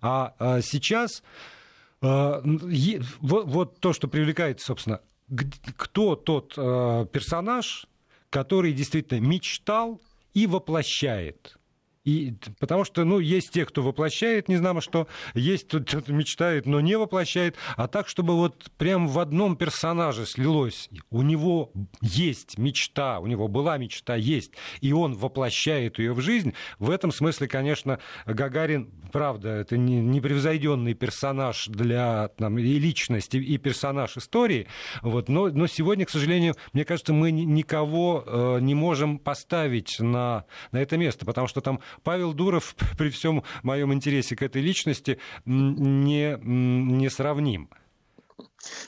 А, 0.01 0.33
а 0.39 0.61
сейчас 0.61 1.23
а, 2.01 2.41
вот, 2.43 3.45
вот 3.47 3.79
то, 3.79 3.93
что 3.93 4.07
привлекает, 4.07 4.61
собственно, 4.61 5.01
кто 5.77 6.15
тот 6.15 6.53
а, 6.57 7.05
персонаж, 7.05 7.87
который 8.29 8.73
действительно 8.73 9.19
мечтал 9.19 10.01
и 10.33 10.47
воплощает 10.47 11.57
и, 12.05 12.35
потому 12.59 12.85
что, 12.85 13.03
ну, 13.03 13.19
есть 13.19 13.49
те, 13.49 13.65
кто 13.65 13.81
воплощает, 13.81 14.47
не 14.47 14.57
знамо 14.57 14.79
что, 14.79 15.07
есть 15.33 15.67
кто, 15.67 15.79
кто 15.79 16.13
мечтает, 16.13 16.67
но 16.67 16.79
не 16.79 16.97
воплощает, 16.97 17.55
а 17.75 17.87
так, 17.87 18.07
чтобы 18.07 18.35
вот 18.35 18.71
прям 18.77 19.07
в 19.07 19.17
одном 19.17 19.57
персонаже 19.57 20.27
слилось. 20.27 20.89
У 21.09 21.23
него 21.23 21.71
есть 22.01 22.59
мечта, 22.59 23.19
у 23.19 23.25
него 23.25 23.47
была 23.47 23.77
мечта, 23.77 24.15
есть, 24.15 24.53
и 24.81 24.93
он 24.93 25.15
воплощает 25.15 25.97
ее 25.97 26.13
в 26.13 26.21
жизнь. 26.21 26.53
В 26.77 26.91
этом 26.91 27.11
смысле, 27.11 27.47
конечно, 27.47 27.99
Гагарин, 28.27 28.91
правда, 29.11 29.49
это 29.49 29.75
не, 29.75 29.99
непревзойденный 29.99 30.93
персонаж 30.93 31.65
для 31.67 32.27
там, 32.37 32.59
и 32.59 32.79
личности, 32.79 33.37
и 33.37 33.57
персонаж 33.57 34.15
истории. 34.15 34.67
Вот, 35.01 35.27
но, 35.27 35.47
но 35.47 35.65
сегодня, 35.65 36.05
к 36.05 36.11
сожалению, 36.11 36.55
мне 36.73 36.85
кажется, 36.85 37.13
мы 37.13 37.31
никого 37.31 38.23
э, 38.25 38.59
не 38.61 38.75
можем 38.75 39.17
поставить 39.17 39.99
на, 39.99 40.45
на 40.71 40.77
это 40.77 40.97
место, 40.97 41.25
потому 41.25 41.47
что 41.47 41.61
там 41.61 41.79
Павел 42.03 42.33
Дуров, 42.33 42.75
при 42.97 43.09
всем 43.09 43.43
моем 43.63 43.93
интересе 43.93 44.35
к 44.35 44.41
этой 44.41 44.61
личности, 44.61 45.19
не, 45.45 46.37
не 46.41 47.09
сравним. 47.09 47.69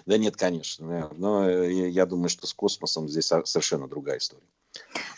Да 0.05 0.17
нет, 0.17 0.35
конечно. 0.35 1.09
Но 1.15 1.49
я 1.49 2.05
думаю, 2.05 2.29
что 2.29 2.47
с 2.47 2.53
космосом 2.53 3.07
здесь 3.07 3.27
совершенно 3.27 3.87
другая 3.87 4.17
история. 4.17 4.43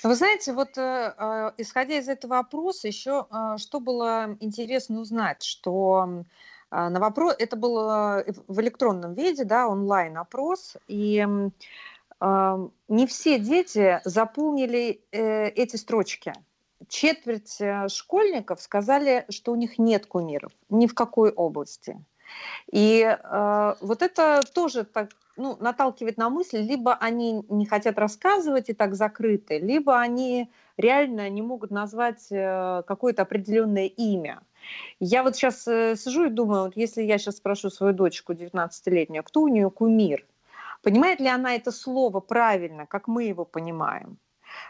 Вы 0.03 0.15
знаете, 0.15 0.53
вот 0.53 0.77
э, 0.77 1.13
э, 1.17 1.51
исходя 1.57 1.97
из 1.97 2.07
этого 2.07 2.39
опроса, 2.39 2.87
еще 2.87 3.27
э, 3.29 3.57
что 3.57 3.79
было 3.79 4.37
интересно 4.39 5.01
узнать, 5.01 5.43
что 5.43 6.23
на 6.71 6.99
вопрос, 6.99 7.35
это 7.39 7.55
было 7.55 8.23
в 8.47 8.61
электронном 8.61 9.15
виде, 9.15 9.43
да, 9.43 9.67
онлайн-опрос, 9.67 10.77
и 10.87 11.25
не 12.21 13.07
все 13.07 13.39
дети 13.39 13.99
заполнили 14.05 15.01
эти 15.11 15.77
строчки 15.77 16.31
четверть 16.87 17.57
э, 17.59 17.87
школьников 17.89 18.61
сказали, 18.61 19.25
что 19.29 19.51
у 19.51 19.55
них 19.55 19.77
нет 19.77 20.05
кумиров 20.05 20.51
ни 20.69 20.87
в 20.87 20.93
какой 20.93 21.31
области. 21.31 21.97
И 22.71 23.01
э, 23.01 23.75
вот 23.81 24.01
это 24.01 24.41
тоже 24.53 24.83
так, 24.83 25.09
ну, 25.35 25.57
наталкивает 25.59 26.17
на 26.17 26.29
мысль, 26.29 26.59
либо 26.59 26.93
они 26.95 27.43
не 27.49 27.65
хотят 27.65 27.97
рассказывать 27.97 28.69
и 28.69 28.73
так 28.73 28.95
закрыты, 28.95 29.59
либо 29.59 29.99
они 29.99 30.49
реально 30.77 31.29
не 31.29 31.41
могут 31.41 31.71
назвать 31.71 32.27
э, 32.31 32.83
какое-то 32.87 33.23
определенное 33.23 33.87
имя. 33.87 34.41
Я 34.99 35.23
вот 35.23 35.35
сейчас 35.35 35.67
э, 35.67 35.95
сижу 35.95 36.25
и 36.25 36.29
думаю, 36.29 36.63
вот 36.63 36.77
если 36.77 37.01
я 37.01 37.17
сейчас 37.17 37.37
спрошу 37.37 37.69
свою 37.69 37.93
дочку 37.93 38.33
19-летнюю, 38.33 39.23
кто 39.23 39.41
у 39.41 39.47
нее 39.47 39.69
кумир, 39.69 40.25
понимает 40.81 41.19
ли 41.19 41.27
она 41.27 41.55
это 41.55 41.71
слово 41.71 42.19
правильно, 42.19 42.85
как 42.85 43.07
мы 43.07 43.23
его 43.23 43.45
понимаем? 43.45 44.17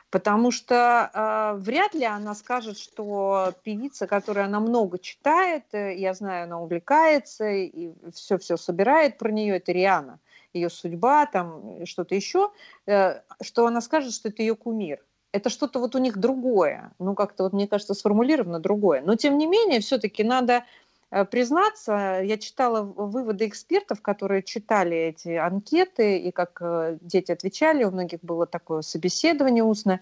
Потому 0.10 0.52
что 0.52 1.12
э, 1.13 1.60
вряд 1.60 1.93
ли 1.93 2.06
она 2.06 2.34
скажет, 2.34 2.78
что 2.78 3.54
певица, 3.63 4.08
которая 4.08 4.45
она 4.45 4.60
много 4.60 4.97
читает, 4.97 5.63
э, 5.71 5.95
я 5.95 6.13
знаю, 6.13 6.45
она 6.45 6.60
увлекается 6.60 7.49
и 7.49 7.91
все-все 8.13 8.58
собирает 8.58 9.17
про 9.17 9.31
нее, 9.31 9.58
это 9.58 9.71
Риана, 9.71 10.19
ее 10.54 10.69
судьба, 10.69 11.25
там 11.27 11.85
что-то 11.85 12.15
еще, 12.15 12.52
э, 12.87 13.21
что 13.42 13.67
она 13.67 13.81
скажет, 13.81 14.13
что 14.13 14.29
это 14.29 14.42
ее 14.42 14.56
кумир. 14.56 15.00
Это 15.31 15.52
что-то 15.52 15.79
вот 15.79 15.94
у 15.96 16.00
них 16.00 16.17
другое, 16.17 16.92
ну 16.98 17.13
как-то 17.13 17.44
вот 17.44 17.54
мне 17.54 17.67
кажется 17.67 17.94
сформулировано 17.94 18.60
другое. 18.60 19.04
Но 19.06 19.15
тем 19.15 19.37
не 19.37 19.46
менее, 19.46 19.79
все-таки 19.79 20.23
надо 20.23 20.63
Э, 20.63 20.88
признаться, 21.10 22.21
я 22.23 22.37
читала 22.37 22.83
выводы 22.83 23.47
экспертов, 23.47 24.01
которые 24.01 24.43
читали 24.43 24.95
эти 24.95 25.29
анкеты, 25.29 26.19
и 26.19 26.31
как 26.31 26.60
э, 26.62 26.97
дети 27.01 27.31
отвечали, 27.31 27.83
у 27.83 27.91
многих 27.91 28.19
было 28.21 28.45
такое 28.45 28.81
собеседование 28.81 29.63
устно. 29.63 30.01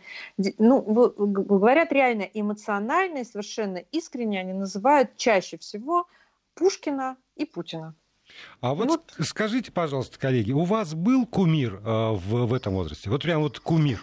Ну, 0.58 0.82
говорят 0.82 1.92
реально 1.94 2.24
эмоционально 2.34 3.20
и 3.20 3.24
совершенно 3.24 3.78
искренне, 3.78 4.42
они 4.42 4.54
называют 4.54 5.16
чаще 5.16 5.58
всего 5.58 6.08
Пушкина 6.56 7.16
и 7.36 7.46
Путина. 7.46 7.96
А 8.60 8.74
вот, 8.74 8.90
вот 8.90 9.14
скажите, 9.26 9.72
пожалуйста, 9.72 10.20
коллеги, 10.20 10.52
у 10.52 10.64
вас 10.64 10.94
был 10.94 11.26
кумир 11.26 11.76
э, 11.76 11.80
в, 11.86 12.48
в 12.48 12.54
этом 12.54 12.74
возрасте? 12.74 13.10
Вот 13.10 13.22
прям 13.22 13.42
вот 13.42 13.60
кумир. 13.60 14.02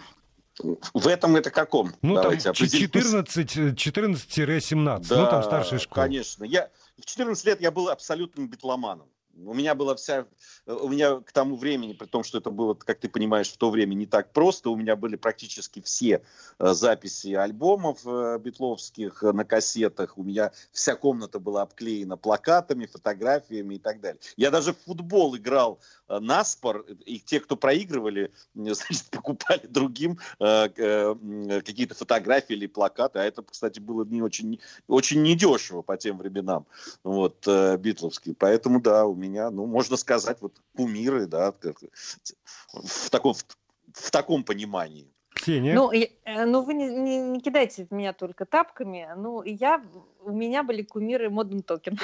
В 0.93 1.07
этом 1.07 1.35
это 1.35 1.51
каком? 1.51 1.93
Ну, 2.01 2.15
Давайте 2.15 2.43
там 2.43 2.53
14-17, 2.53 3.75
14 3.75 5.07
да, 5.07 5.21
ну, 5.21 5.29
там 5.29 5.43
старшая 5.43 5.79
школа. 5.79 6.05
конечно. 6.05 6.45
Я, 6.45 6.69
в 7.01 7.05
14 7.05 7.45
лет 7.45 7.61
я 7.61 7.71
был 7.71 7.89
абсолютным 7.89 8.49
битломаном. 8.49 9.09
У 9.43 9.53
меня 9.53 9.75
была 9.75 9.95
вся, 9.95 10.25
у 10.65 10.87
меня 10.87 11.19
к 11.19 11.31
тому 11.33 11.57
времени, 11.57 11.93
при 11.93 12.05
том, 12.05 12.23
что 12.23 12.37
это 12.37 12.51
было, 12.51 12.73
как 12.73 12.99
ты 12.99 13.09
понимаешь, 13.09 13.51
в 13.51 13.57
то 13.57 13.69
время 13.69 13.93
не 13.93 14.05
так 14.05 14.31
просто, 14.31 14.69
у 14.69 14.75
меня 14.75 14.95
были 14.95 15.17
практически 15.17 15.81
все 15.81 16.21
э, 16.59 16.73
записи 16.73 17.33
альбомов 17.33 17.99
э, 18.05 18.39
битловских 18.39 19.23
э, 19.23 19.33
на 19.33 19.43
кассетах, 19.43 20.17
у 20.17 20.23
меня 20.23 20.51
вся 20.71 20.95
комната 20.95 21.39
была 21.39 21.63
обклеена 21.63 22.15
плакатами, 22.15 22.85
фотографиями 22.85 23.75
и 23.75 23.79
так 23.79 23.99
далее. 23.99 24.19
Я 24.37 24.51
даже 24.51 24.73
в 24.73 24.77
футбол 24.85 25.35
играл 25.35 25.79
на 26.07 26.45
спор, 26.45 26.85
и 27.05 27.19
те, 27.19 27.39
кто 27.41 27.57
проигрывали, 27.57 28.31
значит, 28.55 29.09
покупали 29.11 29.65
другим 29.67 30.17
какие-то 30.39 31.95
фотографии 31.95 32.53
или 32.53 32.67
плакаты, 32.67 33.19
а 33.19 33.23
это, 33.23 33.43
кстати, 33.43 33.79
было 33.79 34.05
не 34.05 34.21
очень, 34.21 34.59
очень 34.87 35.23
недешево 35.23 35.81
по 35.81 35.97
тем 35.97 36.17
временам, 36.17 36.65
вот, 37.03 37.45
битловские. 37.45 38.35
Поэтому, 38.35 38.79
да, 38.79 39.05
у 39.05 39.15
меня 39.15 39.24
меня, 39.25 39.51
ну, 39.51 39.65
можно 39.65 39.97
сказать, 39.97 40.37
вот 40.41 40.53
кумиры, 40.75 41.25
да, 41.27 41.51
в 41.51 43.09
таком, 43.09 43.33
в, 43.33 43.45
в 43.93 44.11
таком 44.11 44.43
понимании. 44.43 45.11
Ксения? 45.35 45.75
Ну, 45.75 45.91
я, 45.91 46.07
э, 46.23 46.45
ну 46.45 46.61
вы 46.61 46.73
не, 46.73 46.87
не, 46.87 47.17
не 47.17 47.41
кидайте 47.41 47.85
в 47.85 47.91
меня 47.91 48.13
только 48.13 48.45
тапками. 48.45 49.07
Ну, 49.17 49.43
я, 49.43 49.83
у 50.21 50.31
меня 50.31 50.63
были 50.63 50.81
кумиры 50.81 51.29
Моден 51.29 51.61
Токен. 51.61 51.99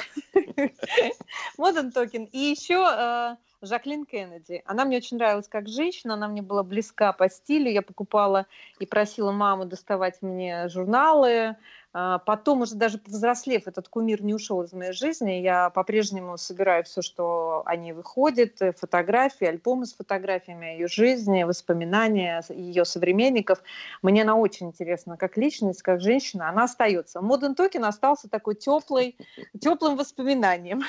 Modern 1.58 1.92
Talking. 1.92 2.26
И 2.26 2.38
еще 2.38 2.86
э, 2.86 3.36
Жаклин 3.62 4.06
Кеннеди. 4.06 4.62
Она 4.66 4.84
мне 4.84 4.98
очень 4.98 5.18
нравилась 5.18 5.48
как 5.48 5.70
женщина, 5.70 6.16
она 6.16 6.28
мне 6.28 6.42
была 6.42 6.64
близка 6.64 7.14
по 7.14 7.30
стилю. 7.30 7.72
Я 7.72 7.82
покупала 7.82 8.48
и 8.80 8.86
просила 8.86 9.32
маму 9.32 9.66
доставать 9.66 10.22
мне 10.22 10.68
журналы, 10.68 11.56
потом, 11.94 12.62
уже 12.62 12.76
даже 12.76 12.98
повзрослев, 12.98 13.68
этот 13.68 13.90
кумир 13.90 14.24
не 14.24 14.34
ушел 14.34 14.62
из 14.64 14.72
моей 14.72 14.94
жизни. 14.94 15.42
Я 15.42 15.70
по-прежнему 15.70 16.38
собираю 16.38 16.84
все, 16.84 17.02
что 17.02 17.64
они 17.66 17.92
выходят, 17.92 18.62
э, 18.62 18.72
фотографии, 18.72 19.46
альбомы 19.46 19.86
с 19.86 19.94
фотографиями 19.94 20.68
ее 20.68 20.88
жизни, 20.88 21.44
воспоминания 21.44 22.44
ее 22.50 22.86
современников. 22.86 23.62
Мне 24.02 24.22
она 24.22 24.36
очень 24.36 24.68
интересна 24.68 25.18
как 25.18 25.38
личность, 25.38 25.82
как 25.82 26.00
женщина. 26.02 26.50
Она 26.50 26.64
остается. 26.64 27.22
Modern 27.22 27.56
Talking 27.56 27.84
остался 27.84 28.30
такой 28.30 28.56
теплый, 28.56 29.18
теплым 29.60 29.98
воспоминанием. 29.98 30.84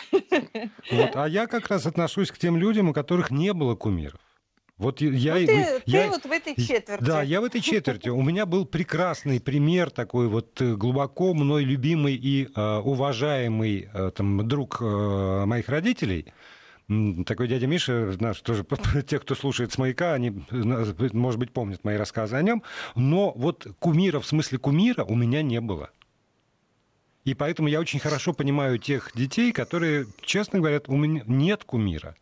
Вот, 0.91 1.11
а 1.15 1.27
я 1.27 1.47
как 1.47 1.69
раз 1.69 1.87
отношусь 1.87 2.31
к 2.31 2.39
тем 2.39 2.57
людям, 2.57 2.89
у 2.89 2.93
которых 2.93 3.31
не 3.31 3.53
было 3.53 3.75
кумиров. 3.75 4.21
Вот 4.79 5.01
я, 5.01 5.35
ну, 5.35 5.47
ты, 5.47 5.83
я, 5.87 6.05
ты 6.05 6.09
вот 6.11 6.25
в 6.25 6.31
этой 6.31 6.57
четверти. 6.57 7.05
Да, 7.05 7.23
я 7.23 7.41
в 7.41 7.45
этой 7.45 7.61
четверти. 7.61 8.09
У 8.09 8.23
меня 8.23 8.47
был 8.47 8.65
прекрасный 8.65 9.41
пример 9.41 9.91
такой 9.91 10.29
вот 10.29 10.61
э, 10.61 10.75
глубоко 10.75 11.35
мной 11.35 11.65
любимый 11.65 12.15
и 12.17 12.49
э, 12.55 12.77
уважаемый 12.79 13.89
э, 13.93 14.11
там, 14.11 14.49
друг 14.49 14.79
э, 14.81 15.45
моих 15.45 15.69
родителей. 15.69 16.33
Такой 17.27 17.49
дядя 17.49 17.67
Миша, 17.67 18.15
наш 18.19 18.41
тоже, 18.41 18.67
те, 19.07 19.19
кто 19.19 19.35
слушает 19.35 19.73
с 19.73 19.79
маяка, 19.79 20.15
они, 20.15 20.43
может 20.51 21.39
быть, 21.39 21.53
помнят 21.53 21.85
мои 21.85 21.97
рассказы 21.97 22.37
о 22.37 22.43
нем. 22.43 22.63
Но 22.97 23.33
вот 23.37 23.67
кумира, 23.79 24.21
в 24.21 24.27
смысле 24.27 24.59
кумира, 24.59 25.05
у 25.05 25.15
меня 25.15 25.43
не 25.43 25.61
было. 25.61 25.91
И 27.25 27.35
поэтому 27.35 27.69
я 27.69 27.79
очень 27.79 28.01
хорошо 28.01 28.33
понимаю 28.33 28.79
тех 28.79 29.13
детей, 29.15 29.53
которые, 29.53 30.07
честно 30.23 30.59
говорят, 30.59 30.89
у 30.89 30.97
меня 30.97 31.23
нет 31.27 31.63
кумира. 31.63 32.17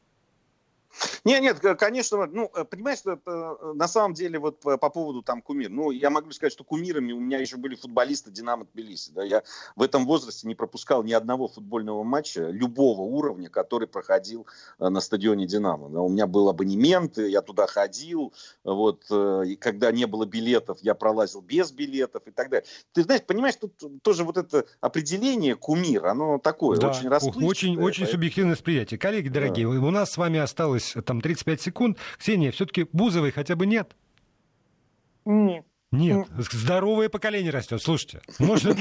Нет, 1.25 1.43
нет, 1.43 1.79
конечно, 1.79 2.27
ну, 2.27 2.51
э, 2.55 2.65
понимаешь, 2.65 3.01
э, 3.05 3.73
на 3.75 3.89
самом 3.89 4.15
деле 4.15 4.39
вот 4.39 4.61
по, 4.61 4.79
поводу 4.79 5.23
там 5.23 5.43
кумир, 5.43 5.71
ну, 5.71 5.91
я 5.91 6.11
могу 6.11 6.31
сказать, 6.33 6.53
что 6.53 6.65
кумирами 6.65 7.13
у 7.13 7.21
меня 7.21 7.39
еще 7.39 7.57
были 7.57 7.75
футболисты 7.75 8.31
Динамо 8.31 8.67
Тбилиси, 8.73 9.11
да, 9.13 9.23
я 9.25 9.43
в 9.77 9.83
этом 9.83 10.07
возрасте 10.07 10.47
не 10.49 10.55
пропускал 10.55 11.03
ни 11.03 11.13
одного 11.13 11.49
футбольного 11.49 12.03
матча 12.03 12.49
любого 12.49 13.03
уровня, 13.03 13.51
который 13.51 13.89
проходил 13.89 14.47
э, 14.79 14.89
на 14.89 15.01
стадионе 15.01 15.47
Динамо. 15.47 15.87
У 15.87 16.09
меня 16.09 16.27
был 16.27 16.49
абонемент, 16.49 17.19
я 17.19 17.43
туда 17.43 17.67
ходил, 17.67 18.33
вот, 18.65 19.05
и 19.11 19.57
когда 19.57 19.93
не 19.93 20.07
было 20.07 20.25
билетов, 20.25 20.79
я 20.83 20.95
пролазил 20.95 21.41
без 21.41 21.73
билетов 21.73 22.23
и 22.27 22.31
так 22.31 22.51
далее. 22.51 22.67
Ты 22.93 23.03
знаешь, 23.03 23.23
понимаешь, 23.23 23.57
тут 23.57 23.75
тоже 24.03 24.25
вот 24.25 24.37
это 24.37 24.65
определение 24.81 25.55
кумир, 25.55 26.07
оно 26.07 26.39
такое, 26.39 26.79
да, 26.79 26.91
очень 26.91 27.09
расплывчатое. 27.09 27.49
Очень, 27.49 27.81
очень 27.81 28.07
субъективное 28.07 28.55
восприятие. 28.55 28.99
Коллеги 28.99 29.29
дорогие, 29.29 29.67
да. 29.67 29.87
у 29.87 29.91
нас 29.91 30.13
с 30.13 30.17
вами 30.17 30.39
осталось 30.39 30.95
там 31.11 31.21
35 31.21 31.61
секунд. 31.61 31.99
Ксения, 32.19 32.53
все-таки 32.53 32.87
Бузовой 32.93 33.33
хотя 33.33 33.57
бы 33.57 33.67
нет? 33.67 33.97
Нет. 35.25 35.67
Нет, 35.93 36.29
здоровое 36.53 37.09
поколение 37.09 37.51
растет. 37.51 37.83
Слушайте, 37.83 38.21
можно, 38.39 38.77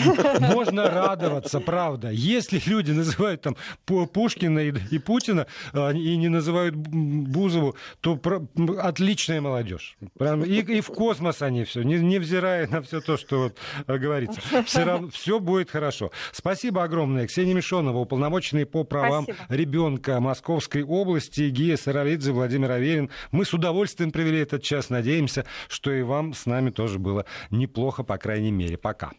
можно 0.53 0.91
радоваться, 0.91 1.59
правда. 1.59 2.11
Если 2.11 2.61
люди 2.67 2.91
называют 2.91 3.41
там 3.41 3.57
Пушкина 3.85 4.59
и, 4.59 4.73
и 4.91 4.99
Путина 4.99 5.47
а, 5.73 5.89
и 5.89 6.15
не 6.17 6.27
называют 6.27 6.75
Бузову, 6.75 7.75
то 8.01 8.15
про, 8.15 8.47
отличная 8.77 9.41
молодежь. 9.41 9.97
Прям, 10.19 10.43
и, 10.43 10.59
и 10.59 10.81
в 10.81 10.87
космос 10.89 11.41
они 11.41 11.63
все, 11.63 11.81
не, 11.81 11.95
невзирая 11.95 12.67
на 12.67 12.83
все 12.83 13.01
то, 13.01 13.17
что 13.17 13.39
вот, 13.39 13.57
а, 13.87 13.97
говорится. 13.97 14.39
Все, 14.67 14.83
равно, 14.83 15.09
все 15.09 15.39
будет 15.39 15.71
хорошо. 15.71 16.11
Спасибо 16.31 16.83
огромное. 16.83 17.25
Ксения 17.25 17.55
Мишонова, 17.55 17.97
уполномоченный 17.97 18.67
по 18.67 18.83
правам 18.83 19.23
Спасибо. 19.23 19.45
ребенка 19.49 20.19
Московской 20.19 20.83
области, 20.83 21.49
Гия 21.49 21.75
Саралидзе, 21.75 22.33
Владимир 22.33 22.69
Аверин. 22.69 23.09
Мы 23.31 23.45
с 23.45 23.53
удовольствием 23.55 24.11
провели 24.11 24.37
этот 24.37 24.61
час. 24.61 24.91
Надеемся, 24.91 25.45
что 25.69 25.91
и 25.91 26.03
вам 26.03 26.35
с 26.35 26.45
нами 26.45 26.69
тоже 26.99 27.15
было 27.15 27.25
неплохо, 27.51 28.03
по 28.03 28.17
крайней 28.17 28.51
мере. 28.51 28.77
Пока. 28.77 29.11